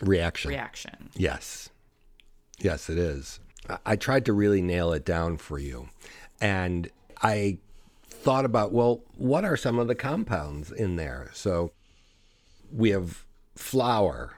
reaction. 0.01 0.51
reaction. 0.51 1.11
Yes. 1.17 1.69
Yes, 2.59 2.89
it 2.89 2.99
is. 2.99 3.41
I- 3.69 3.79
I 3.85 3.97
tried 3.97 4.25
to 4.27 4.33
really 4.33 4.63
nail 4.63 4.93
it 4.93 5.05
down 5.05 5.37
for 5.37 5.59
you. 5.59 5.89
And 6.41 6.89
I 7.23 7.59
thought 8.09 8.45
about, 8.45 8.73
well, 8.73 9.03
what 9.17 9.45
are 9.45 9.57
some 9.57 9.79
of 9.79 9.89
the 9.89 9.95
compounds 9.95 10.71
in 10.71 10.97
there? 10.97 11.31
So 11.35 11.73
we 12.73 12.91
have 12.91 13.25
flour, 13.57 14.35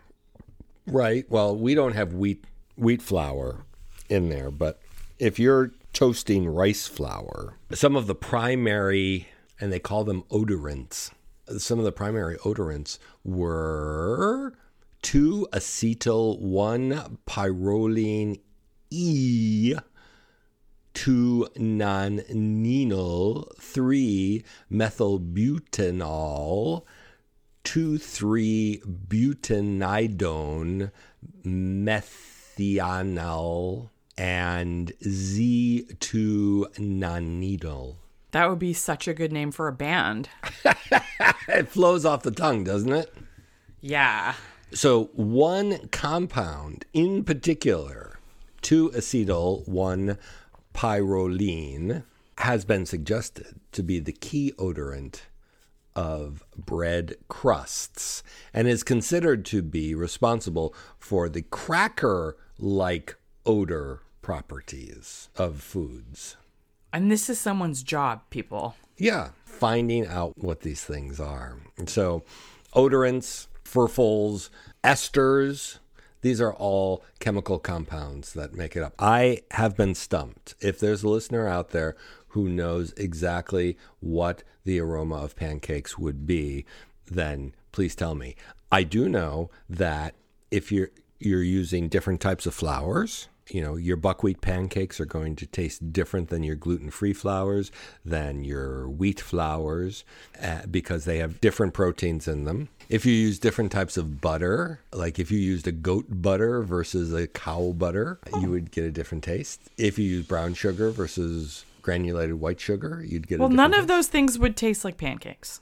right? 0.87 1.25
Well, 1.29 1.57
we 1.57 1.75
don't 1.75 1.95
have 1.95 2.15
wheat 2.15 2.45
wheat 2.77 3.03
flour 3.03 3.65
in 4.09 4.29
there, 4.29 4.51
but 4.51 4.81
if 5.19 5.39
you're 5.39 5.73
toasting 5.93 6.49
rice 6.49 6.87
flour, 6.87 7.59
some 7.73 7.97
of 7.97 8.07
the 8.07 8.15
primary 8.15 9.29
and 9.61 9.73
they 9.73 9.79
call 9.79 10.05
them 10.05 10.25
odorants. 10.31 11.11
Some 11.59 11.79
of 11.79 11.85
the 11.85 11.93
primary 11.93 12.37
odorants 12.39 12.99
were 13.25 14.55
2 15.03 15.49
acetyl 15.53 16.41
1 16.41 17.19
pyrroline 17.27 18.39
E 18.91 19.75
2 20.95 21.49
nonenal 21.57 23.53
3 23.61 24.43
methylbutanol 24.71 26.87
2 27.65 27.99
3 27.99 28.83
butanedione 29.09 30.93
methional 31.45 33.91
and 34.19 34.93
Z2 35.01 36.79
nonenal. 36.79 37.97
That 38.33 38.51
would 38.51 38.59
be 38.59 38.75
such 38.75 39.09
a 39.09 39.15
good 39.15 39.33
name 39.33 39.53
for 39.53 39.69
a 39.69 39.73
band. 39.73 40.29
It 41.49 41.69
flows 41.69 42.05
off 42.05 42.25
the 42.25 42.31
tongue, 42.31 42.63
doesn't 42.63 42.93
it? 42.93 43.13
Yeah. 43.81 44.35
So, 44.73 45.05
one 45.15 45.89
compound 45.89 46.85
in 46.93 47.25
particular, 47.25 48.19
2 48.61 48.91
acetyl 48.91 49.67
1 49.67 50.19
pyrroline, 50.75 52.05
has 52.37 52.67
been 52.67 52.85
suggested 52.85 53.61
to 53.73 53.83
be 53.83 53.99
the 53.99 54.13
key 54.13 54.53
odorant 54.59 55.23
of 55.97 56.45
bread 56.55 57.15
crusts 57.29 58.23
and 58.53 58.69
is 58.69 58.85
considered 58.85 59.47
to 59.47 59.63
be 59.63 59.95
responsible 59.95 60.75
for 60.99 61.31
the 61.31 61.43
cracker 61.43 62.37
like 62.59 63.17
odor 63.47 64.03
properties 64.29 65.31
of 65.37 65.59
foods. 65.59 66.37
And 66.93 67.11
this 67.11 67.31
is 67.31 67.41
someone's 67.41 67.83
job, 67.83 68.21
people. 68.29 68.77
Yeah, 68.99 69.31
finding 69.47 70.07
out 70.07 70.37
what 70.37 70.61
these 70.61 70.85
things 70.85 71.19
are. 71.19 71.57
And 71.79 71.89
so, 71.89 72.25
odorants, 72.75 73.47
furfuls, 73.65 74.51
esters, 74.85 75.79
these 76.21 76.43
are 76.43 76.53
all 76.53 77.03
chemical 77.21 77.59
compounds 77.59 78.35
that 78.35 78.53
make 78.53 78.77
it 78.77 78.83
up. 78.83 78.93
I 78.99 79.45
have 79.53 79.79
been 79.79 79.95
stumped. 79.95 80.55
If 80.61 80.79
there's 80.79 81.03
a 81.03 81.09
listener 81.09 81.49
out 81.49 81.71
there 81.71 81.97
who 82.33 82.51
knows 82.51 82.93
exactly 82.99 83.79
what 84.01 84.43
the 84.65 84.79
aroma 84.79 85.17
of 85.17 85.37
pancakes 85.37 85.97
would 85.97 86.27
be, 86.27 86.67
then 87.07 87.55
please 87.73 87.95
tell 87.95 88.15
me. 88.15 88.37
I 88.71 88.83
do 88.83 89.09
know 89.09 89.49
that 89.71 90.17
if 90.51 90.71
you're 90.71 90.91
you're 91.19 91.43
using 91.43 91.89
different 91.89 92.21
types 92.21 92.45
of 92.45 92.53
flours, 92.55 93.29
you 93.51 93.63
know, 93.63 93.77
your 93.77 93.97
buckwheat 93.97 94.41
pancakes 94.41 95.01
are 95.01 95.07
going 95.07 95.37
to 95.37 95.47
taste 95.47 95.93
different 95.93 96.29
than 96.29 96.43
your 96.43 96.57
gluten-free 96.57 97.15
flours, 97.15 97.71
than 98.05 98.45
your 98.45 98.89
wheat 98.89 99.21
flours, 99.21 100.05
uh, 100.43 100.63
because 100.71 101.05
they 101.05 101.19
have 101.19 101.41
different 101.41 101.75
proteins 101.75 102.29
in 102.29 102.45
them. 102.45 102.69
If 102.89 103.05
you 103.05 103.13
use 103.13 103.39
different 103.39 103.73
types 103.73 103.97
of 103.97 104.21
butter, 104.21 104.81
like 104.93 105.19
if 105.19 105.31
you 105.31 105.39
used 105.39 105.67
a 105.67 105.73
goat 105.73 106.07
butter 106.09 106.63
versus 106.63 107.13
a 107.13 107.27
cow 107.27 107.73
butter, 107.77 108.19
you 108.41 108.51
would 108.51 108.71
get 108.71 108.85
a 108.85 108.91
different 108.91 109.25
taste. 109.25 109.61
If 109.77 109.99
you 109.99 110.07
use 110.07 110.27
brown 110.27 110.55
sugar 110.55 110.91
versus 110.91 111.65
granulated 111.83 112.41
white 112.41 112.61
sugar, 112.61 113.05
you'd 113.07 113.27
get 113.27 113.37
a 113.37 113.39
different 113.39 113.41
Well, 113.41 113.49
none 113.51 113.71
different 113.71 113.91
of 113.91 113.97
those 113.97 114.09
things 114.09 114.39
would 114.39 114.57
taste 114.57 114.85
like 114.85 114.97
pancakes. 114.97 115.61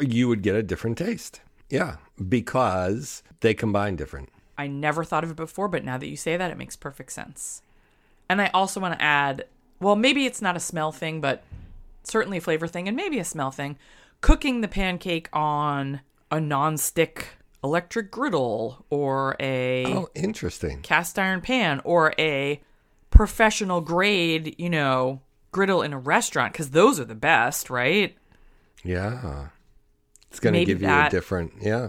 You 0.00 0.28
would 0.28 0.42
get 0.42 0.54
a 0.54 0.62
different 0.62 0.96
taste. 0.98 1.40
Yeah, 1.68 1.96
because 2.28 3.22
they 3.40 3.54
combine 3.54 3.96
different. 3.96 4.28
I 4.58 4.66
never 4.66 5.04
thought 5.04 5.24
of 5.24 5.30
it 5.30 5.36
before, 5.36 5.68
but 5.68 5.84
now 5.84 5.98
that 5.98 6.06
you 6.08 6.16
say 6.16 6.36
that, 6.36 6.50
it 6.50 6.58
makes 6.58 6.76
perfect 6.76 7.12
sense. 7.12 7.62
And 8.28 8.40
I 8.40 8.48
also 8.54 8.80
want 8.80 8.94
to 8.94 9.02
add 9.02 9.44
well, 9.80 9.96
maybe 9.96 10.26
it's 10.26 10.40
not 10.40 10.56
a 10.56 10.60
smell 10.60 10.92
thing, 10.92 11.20
but 11.20 11.42
certainly 12.04 12.38
a 12.38 12.40
flavor 12.40 12.68
thing, 12.68 12.86
and 12.86 12.96
maybe 12.96 13.18
a 13.18 13.24
smell 13.24 13.50
thing. 13.50 13.76
Cooking 14.20 14.60
the 14.60 14.68
pancake 14.68 15.28
on 15.32 16.00
a 16.30 16.38
non-stick 16.38 17.30
electric 17.64 18.10
griddle 18.12 18.84
or 18.90 19.34
a 19.40 19.84
Oh, 19.86 20.08
interesting. 20.14 20.82
cast 20.82 21.18
iron 21.18 21.40
pan 21.40 21.80
or 21.84 22.14
a 22.18 22.60
professional 23.10 23.80
grade, 23.80 24.54
you 24.56 24.70
know, 24.70 25.20
griddle 25.50 25.82
in 25.82 25.92
a 25.92 25.98
restaurant, 25.98 26.52
because 26.52 26.70
those 26.70 27.00
are 27.00 27.04
the 27.04 27.14
best, 27.16 27.68
right? 27.68 28.16
Yeah. 28.84 29.48
It's 30.30 30.38
going 30.40 30.54
to 30.54 30.60
Maybe 30.60 30.72
give 30.72 30.80
you 30.82 30.86
that- 30.86 31.08
a 31.12 31.16
different, 31.16 31.52
yeah. 31.60 31.88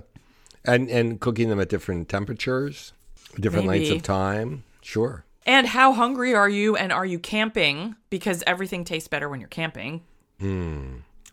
And 0.65 0.89
and 0.89 1.19
cooking 1.19 1.49
them 1.49 1.59
at 1.59 1.69
different 1.69 2.07
temperatures, 2.09 2.93
different 3.39 3.67
lengths 3.67 3.89
of 3.89 4.01
time. 4.03 4.63
Sure. 4.81 5.25
And 5.45 5.67
how 5.67 5.91
hungry 5.91 6.33
are 6.33 6.47
you 6.47 6.77
and 6.77 6.91
are 6.93 7.05
you 7.05 7.19
camping? 7.19 7.95
Because 8.09 8.43
everything 8.47 8.85
tastes 8.85 9.09
better 9.09 9.27
when 9.27 9.41
you're 9.41 9.49
camping. 9.49 10.01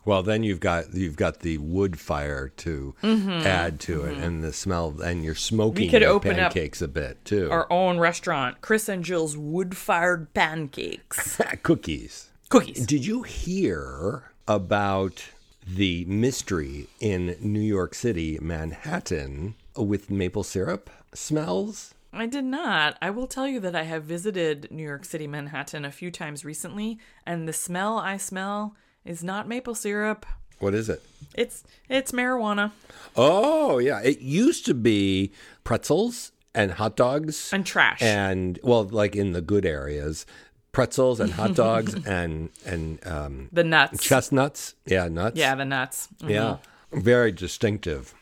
Well, 0.03 0.23
then 0.23 0.43
you've 0.43 0.59
got 0.59 0.93
you've 0.93 1.15
got 1.15 1.41
the 1.41 1.57
wood 1.59 1.99
fire 1.99 2.49
to 2.57 2.95
add 3.03 3.79
to 3.81 4.03
it, 4.05 4.17
and 4.17 4.43
the 4.43 4.51
smell, 4.51 4.99
and 5.01 5.23
you're 5.23 5.35
smoking 5.35 5.83
Mm-hmm. 5.87 5.91
could 5.91 6.01
the 6.01 6.07
open 6.07 6.31
up 6.39 6.53
pancakes 6.53 6.81
a 6.81 6.87
bit 6.87 7.23
too. 7.23 7.49
Our 7.51 7.71
own 7.71 7.99
restaurant, 7.99 8.61
Chris 8.61 8.89
and 8.89 9.03
Jill's 9.03 9.37
wood 9.37 9.77
fired 9.77 10.33
pancakes. 10.33 11.39
Cookies. 11.63 12.29
Cookies. 12.49 12.85
Did 12.85 13.05
you 13.05 13.21
hear 13.23 14.31
about 14.47 15.23
the 15.65 16.05
mystery 16.05 16.87
in 16.99 17.35
New 17.39 17.59
York 17.61 17.93
City, 17.93 18.37
Manhattan, 18.41 19.55
with 19.75 20.09
maple 20.09 20.43
syrup 20.43 20.89
smells? 21.13 21.93
I 22.13 22.25
did 22.25 22.43
not. 22.43 22.97
I 23.01 23.09
will 23.09 23.27
tell 23.27 23.47
you 23.47 23.59
that 23.61 23.75
I 23.75 23.83
have 23.83 24.03
visited 24.03 24.67
New 24.69 24.83
York 24.83 25.05
City, 25.05 25.27
Manhattan 25.27 25.85
a 25.85 25.91
few 25.91 26.11
times 26.11 26.43
recently, 26.43 26.99
and 27.25 27.47
the 27.47 27.53
smell 27.53 27.97
I 27.97 28.17
smell 28.17 28.75
is 29.05 29.23
not 29.23 29.47
maple 29.47 29.75
syrup. 29.75 30.25
What 30.59 30.73
is 30.75 30.89
it? 30.89 31.01
It's 31.33 31.63
it's 31.89 32.11
marijuana 32.11 32.71
Oh, 33.15 33.79
yeah. 33.79 34.01
It 34.01 34.19
used 34.19 34.65
to 34.67 34.73
be 34.73 35.31
pretzels 35.63 36.31
and 36.53 36.73
hot 36.73 36.95
dogs 36.97 37.51
and 37.53 37.65
trash. 37.65 38.01
and 38.01 38.59
well, 38.61 38.83
like 38.83 39.15
in 39.15 39.31
the 39.31 39.41
good 39.41 39.65
areas, 39.65 40.25
pretzels 40.71 41.19
and 41.19 41.31
hot 41.33 41.53
dogs 41.55 41.93
and 42.05 42.49
and 42.65 43.05
um, 43.07 43.49
the 43.51 43.63
nuts. 43.63 44.03
chestnuts. 44.03 44.75
Yeah, 44.85 45.07
nuts. 45.07 45.37
yeah, 45.37 45.55
the 45.55 45.65
nuts. 45.65 46.07
Mm. 46.21 46.29
yeah, 46.29 46.57
very 46.91 47.31
distinctive. 47.31 48.13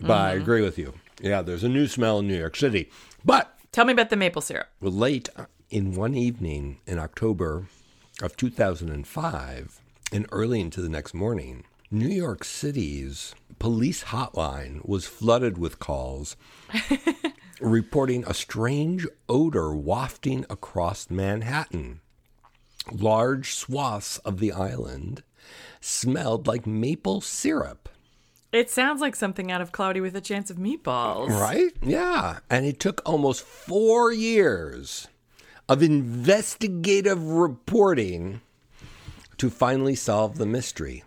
But 0.00 0.10
I 0.12 0.32
Mm-hmm. 0.34 0.42
agree 0.42 0.62
with 0.62 0.78
you. 0.78 0.94
Yeah, 1.22 1.40
there's 1.42 1.64
a 1.64 1.68
new 1.68 1.86
smell 1.86 2.18
in 2.18 2.28
New 2.28 2.36
York 2.38 2.56
City. 2.56 2.90
But 3.24 3.52
Tell 3.72 3.84
me 3.86 3.92
about 3.92 4.10
the 4.10 4.16
maple 4.16 4.42
syrup. 4.42 4.68
late 4.80 5.28
in 5.70 5.94
one 5.94 6.14
evening 6.14 6.78
in 6.86 6.98
October 6.98 7.66
of 8.22 8.36
2005, 8.36 9.80
and 10.12 10.26
early 10.32 10.60
into 10.60 10.80
the 10.82 10.88
next 10.88 11.14
morning, 11.14 11.64
New 11.90 12.08
York 12.08 12.44
City's 12.44 13.34
police 13.58 14.04
hotline 14.04 14.84
was 14.86 15.06
flooded 15.06 15.56
with 15.58 15.78
calls 15.78 16.36
reporting 17.60 18.24
a 18.26 18.34
strange 18.34 19.06
odor 19.28 19.74
wafting 19.74 20.44
across 20.50 21.10
Manhattan. 21.10 22.00
Large 22.92 23.54
swaths 23.54 24.18
of 24.18 24.38
the 24.38 24.52
island 24.52 25.22
smelled 25.80 26.46
like 26.46 26.66
maple 26.66 27.20
syrup. 27.20 27.88
It 28.52 28.70
sounds 28.70 29.00
like 29.00 29.16
something 29.16 29.50
out 29.50 29.60
of 29.60 29.72
Cloudy 29.72 30.00
with 30.00 30.16
a 30.16 30.20
Chance 30.20 30.50
of 30.50 30.56
Meatballs. 30.56 31.28
Right? 31.28 31.72
Yeah. 31.82 32.38
And 32.48 32.64
it 32.64 32.80
took 32.80 33.02
almost 33.04 33.42
four 33.42 34.12
years 34.12 35.08
of 35.68 35.82
investigative 35.82 37.22
reporting 37.22 38.40
to 39.38 39.50
finally 39.50 39.94
solve 39.94 40.38
the 40.38 40.46
mystery. 40.46 41.02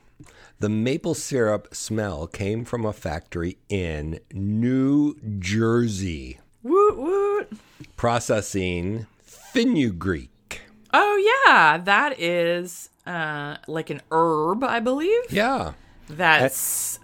The 0.60 0.70
maple 0.70 1.14
syrup 1.14 1.74
smell 1.74 2.28
came 2.28 2.66
from 2.66 2.86
a 2.86 2.92
factory 2.92 3.58
in 3.70 4.20
New 4.34 5.16
Jersey 5.40 6.40
Woot 6.64 6.98
woot. 6.98 7.52
processing 7.96 9.08
fenugreek. 9.24 10.62
Oh 10.94 11.44
yeah, 11.48 11.78
that 11.78 12.20
is 12.20 12.90
uh 13.06 13.56
like 13.68 13.90
an 13.90 14.02
herb, 14.12 14.64
I 14.64 14.80
believe. 14.82 15.32
Yeah. 15.32 15.74
That 16.10 16.52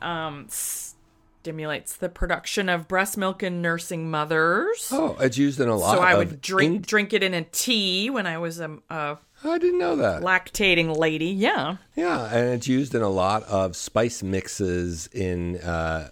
um 0.02 0.48
stimulates 0.50 1.96
the 1.96 2.10
production 2.10 2.68
of 2.68 2.88
breast 2.88 3.18
milk 3.18 3.42
in 3.44 3.62
nursing 3.62 4.10
mothers. 4.12 4.90
Oh, 4.92 5.16
it's 5.22 5.38
used 5.38 5.60
in 5.62 5.70
a 5.70 5.76
lot 5.78 5.96
so 5.96 6.02
I 6.04 6.16
would 6.16 6.42
drink 6.42 6.76
in- 6.76 6.82
drink 6.82 7.14
it 7.14 7.24
in 7.24 7.34
a 7.34 7.44
tea 7.44 8.10
when 8.10 8.26
I 8.28 8.38
was 8.38 8.60
a, 8.60 8.78
a 8.90 9.18
I 9.52 9.58
didn't 9.58 9.80
know 9.80 9.96
that. 9.98 10.22
lactating 10.22 10.98
lady. 10.98 11.28
Yeah. 11.28 11.78
Yeah, 11.96 12.26
and 12.34 12.50
it's 12.54 12.68
used 12.68 12.96
in 12.96 13.02
a 13.02 13.10
lot 13.10 13.44
of 13.44 13.76
spice 13.76 14.24
mixes 14.24 15.08
in 15.08 15.58
uh, 15.58 16.10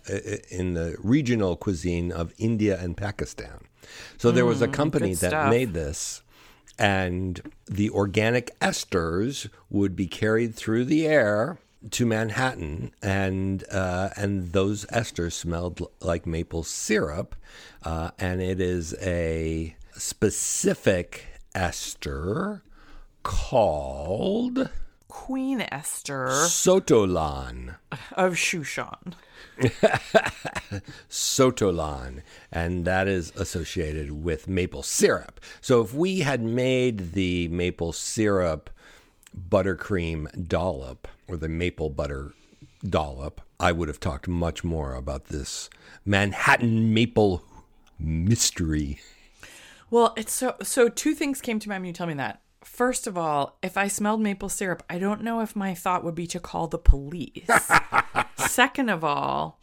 in 0.50 0.74
the 0.74 0.96
regional 1.00 1.56
cuisine 1.56 2.12
of 2.12 2.34
India 2.38 2.80
and 2.80 2.96
Pakistan. 2.96 3.66
So 4.18 4.32
there 4.32 4.46
was 4.46 4.62
a 4.62 4.68
company 4.68 5.10
good 5.10 5.32
that 5.32 5.50
made 5.50 5.74
this, 5.74 6.22
and 6.80 7.42
the 7.66 7.90
organic 7.90 8.58
esters 8.60 9.50
would 9.70 9.96
be 9.96 10.08
carried 10.08 10.56
through 10.56 10.86
the 10.86 11.06
air 11.08 11.58
to 11.92 12.06
Manhattan, 12.06 12.94
and 13.02 13.64
uh, 13.70 14.10
and 14.16 14.54
those 14.54 14.86
esters 14.86 15.34
smelled 15.34 15.82
l- 15.82 15.92
like 16.00 16.26
maple 16.26 16.64
syrup, 16.64 17.36
uh, 17.84 18.12
and 18.18 18.42
it 18.42 18.62
is 18.62 18.96
a 19.02 19.76
specific 19.96 21.26
ester 21.54 22.64
called. 23.24 24.70
Queen 25.08 25.62
Esther 25.72 26.28
Sotolon. 26.28 27.76
of 28.14 28.34
Shushan. 28.34 29.14
Sotolon. 31.10 32.24
And 32.52 32.86
that 32.86 33.08
is 33.08 33.32
associated 33.36 34.24
with 34.24 34.48
maple 34.48 34.84
syrup. 34.84 35.40
So 35.62 35.82
if 35.82 35.94
we 35.94 36.22
had 36.22 36.42
made 36.42 37.14
the 37.14 37.48
maple 37.50 37.94
syrup 37.94 38.70
buttercream 39.50 40.48
dollop 40.48 41.08
or 41.28 41.38
the 41.38 41.50
maple 41.50 41.90
butter 41.90 42.34
dollop, 42.84 43.42
I 43.60 43.72
would 43.72 43.88
have 43.88 44.00
talked 44.00 44.28
much 44.28 44.64
more 44.64 44.96
about 44.96 45.26
this 45.26 45.70
Manhattan 46.06 46.94
maple 46.94 47.44
mystery. 48.00 49.00
Well, 49.90 50.14
it's 50.18 50.34
so 50.34 50.56
so 50.64 50.90
two 50.90 51.14
things 51.14 51.40
came 51.40 51.60
to 51.60 51.70
mind 51.70 51.84
when 51.84 51.88
you 51.88 51.94
tell 51.94 52.08
me 52.08 52.16
that. 52.16 52.42
First 52.66 53.08
of 53.08 53.18
all, 53.18 53.58
if 53.62 53.78
I 53.78 53.88
smelled 53.88 54.22
maple 54.22 54.50
syrup, 54.50 54.84
I 54.90 55.00
don't 55.00 55.24
know 55.24 55.42
if 55.42 55.56
my 55.56 55.74
thought 55.74 56.04
would 56.04 56.16
be 56.16 56.28
to 56.28 56.40
call 56.40 56.68
the 56.68 56.78
police. 56.78 57.48
Second 58.36 58.90
of 58.90 59.04
all, 59.04 59.60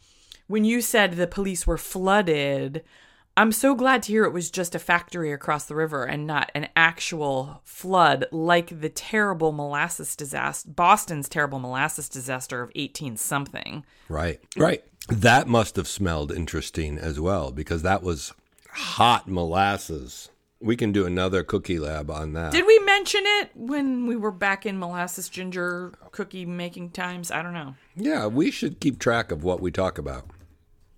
when 0.47 0.65
you 0.65 0.81
said 0.81 1.13
the 1.13 1.27
police 1.27 1.65
were 1.65 1.77
flooded, 1.77 2.83
I'm 3.37 3.51
so 3.53 3.73
glad 3.75 4.03
to 4.03 4.11
hear 4.11 4.25
it 4.25 4.33
was 4.33 4.51
just 4.51 4.75
a 4.75 4.79
factory 4.79 5.31
across 5.31 5.65
the 5.65 5.75
river 5.75 6.03
and 6.03 6.27
not 6.27 6.51
an 6.53 6.67
actual 6.75 7.61
flood 7.63 8.25
like 8.31 8.81
the 8.81 8.89
terrible 8.89 9.53
molasses 9.53 10.15
disaster, 10.15 10.69
Boston's 10.69 11.29
terrible 11.29 11.59
molasses 11.59 12.09
disaster 12.09 12.61
of 12.61 12.71
18 12.75 13.15
something. 13.15 13.85
Right. 14.09 14.41
Right. 14.57 14.83
That 15.07 15.47
must 15.47 15.77
have 15.77 15.87
smelled 15.87 16.31
interesting 16.31 16.97
as 16.97 17.19
well 17.19 17.51
because 17.51 17.81
that 17.83 18.03
was 18.03 18.33
hot 18.69 19.29
molasses. 19.29 20.29
We 20.61 20.75
can 20.75 20.91
do 20.91 21.05
another 21.05 21.43
cookie 21.43 21.79
lab 21.79 22.11
on 22.11 22.33
that. 22.33 22.51
Did 22.51 22.65
we 22.67 22.77
mention 22.79 23.21
it 23.25 23.49
when 23.55 24.05
we 24.05 24.15
were 24.15 24.31
back 24.31 24.65
in 24.65 24.77
molasses 24.77 25.27
ginger 25.27 25.91
cookie 26.11 26.45
making 26.45 26.91
times? 26.91 27.31
I 27.31 27.41
don't 27.41 27.53
know. 27.53 27.75
yeah, 27.95 28.27
we 28.27 28.51
should 28.51 28.79
keep 28.79 28.99
track 28.99 29.31
of 29.31 29.43
what 29.43 29.59
we 29.59 29.71
talk 29.71 29.97
about. 29.97 30.25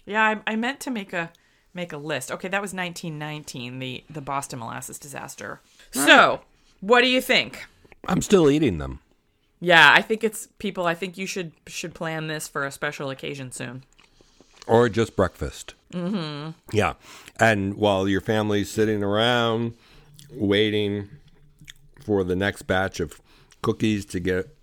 Yeah, 0.06 0.22
I, 0.46 0.52
I 0.52 0.56
meant 0.58 0.80
to 0.82 0.92
make 0.92 1.14
a 1.14 1.32
make 1.74 1.94
a 1.94 1.98
list. 1.98 2.32
Okay, 2.32 2.50
that 2.50 2.62
was 2.62 2.74
1919, 2.74 3.80
the 3.80 4.04
the 4.10 4.22
Boston 4.22 4.60
molasses 4.60 5.00
disaster. 5.00 5.62
So, 5.92 6.42
what 6.82 7.02
do 7.02 7.08
you 7.08 7.22
think? 7.22 7.66
I'm 8.08 8.22
still 8.22 8.50
eating 8.50 8.80
them. 8.80 9.00
Yeah, 9.62 9.94
I 9.94 10.02
think 10.02 10.26
it's 10.26 10.50
people. 10.60 10.86
I 10.86 10.94
think 10.94 11.18
you 11.18 11.26
should 11.26 11.54
should 11.68 11.94
plan 11.94 12.28
this 12.28 12.50
for 12.50 12.66
a 12.66 12.72
special 12.72 13.10
occasion 13.10 13.54
soon. 13.54 13.86
Or 14.68 14.90
just 14.90 15.16
breakfast. 15.16 15.74
Mm-hmm. 15.94 16.52
Yeah. 16.76 16.94
And 17.40 17.76
while 17.76 18.08
your 18.08 18.22
family's 18.22 18.70
sitting 18.72 19.04
around 19.04 19.74
waiting 20.32 21.10
for 22.06 22.24
the 22.24 22.36
next 22.36 22.64
batch 22.64 23.00
of 23.00 23.22
cookies 23.62 24.06
to 24.08 24.20
get 24.20 24.56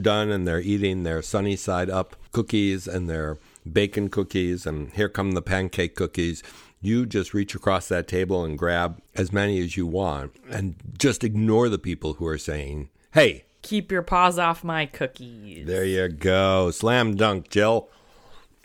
done, 0.00 0.30
and 0.30 0.46
they're 0.46 0.60
eating 0.60 1.02
their 1.02 1.22
sunny 1.22 1.56
side 1.56 1.88
up 1.88 2.16
cookies 2.32 2.86
and 2.88 3.08
their 3.08 3.38
bacon 3.70 4.08
cookies, 4.08 4.66
and 4.66 4.92
here 4.92 5.08
come 5.08 5.32
the 5.32 5.42
pancake 5.42 5.94
cookies. 5.94 6.42
You 6.80 7.06
just 7.06 7.32
reach 7.32 7.54
across 7.54 7.88
that 7.88 8.08
table 8.08 8.44
and 8.44 8.58
grab 8.58 9.00
as 9.14 9.32
many 9.32 9.58
as 9.60 9.76
you 9.76 9.86
want, 9.86 10.32
and 10.50 10.74
just 10.98 11.24
ignore 11.24 11.68
the 11.68 11.78
people 11.78 12.14
who 12.14 12.26
are 12.26 12.38
saying, 12.38 12.90
Hey, 13.12 13.44
Keep 13.62 13.90
your 13.90 14.02
paws 14.02 14.38
off 14.38 14.62
my 14.62 14.84
cookies. 14.84 15.66
there 15.66 15.86
you 15.86 16.08
go. 16.08 16.70
Slam 16.70 17.14
dunk, 17.16 17.48
Jill. 17.48 17.88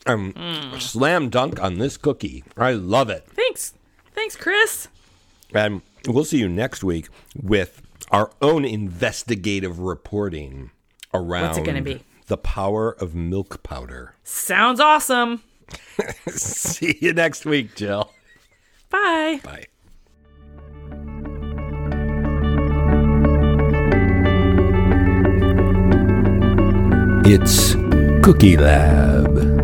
Um, 0.10 0.80
Slam 0.80 1.30
dunk 1.30 1.62
on 1.62 1.78
this 1.78 1.98
cookie. 1.98 2.44
I 2.58 2.74
love 2.74 3.10
it. 3.10 3.26
Thanks, 3.28 3.74
thanks, 4.14 4.36
Chris. 4.36 4.88
And 5.54 5.82
we'll 6.08 6.26
see 6.26 6.38
you 6.40 6.50
next 6.50 6.84
week 6.84 7.08
with 7.42 7.82
our 8.12 8.32
own 8.42 8.66
investigative 8.66 9.80
reporting 9.80 10.72
around 11.14 11.48
What's 11.48 11.58
it 11.60 11.66
gonna 11.66 11.82
be? 11.82 12.02
the 12.28 12.38
power 12.38 12.92
of 12.92 13.14
milk 13.16 13.62
powder. 13.64 14.16
Sounds 14.24 14.80
awesome. 14.80 15.44
see 16.28 16.98
you 17.02 17.14
next 17.14 17.46
week, 17.46 17.76
Jill. 17.76 18.12
Bye. 18.90 19.40
Bye. 19.44 19.66
It's 27.32 27.76
Cookie 28.24 28.58
Lab. 28.58 29.59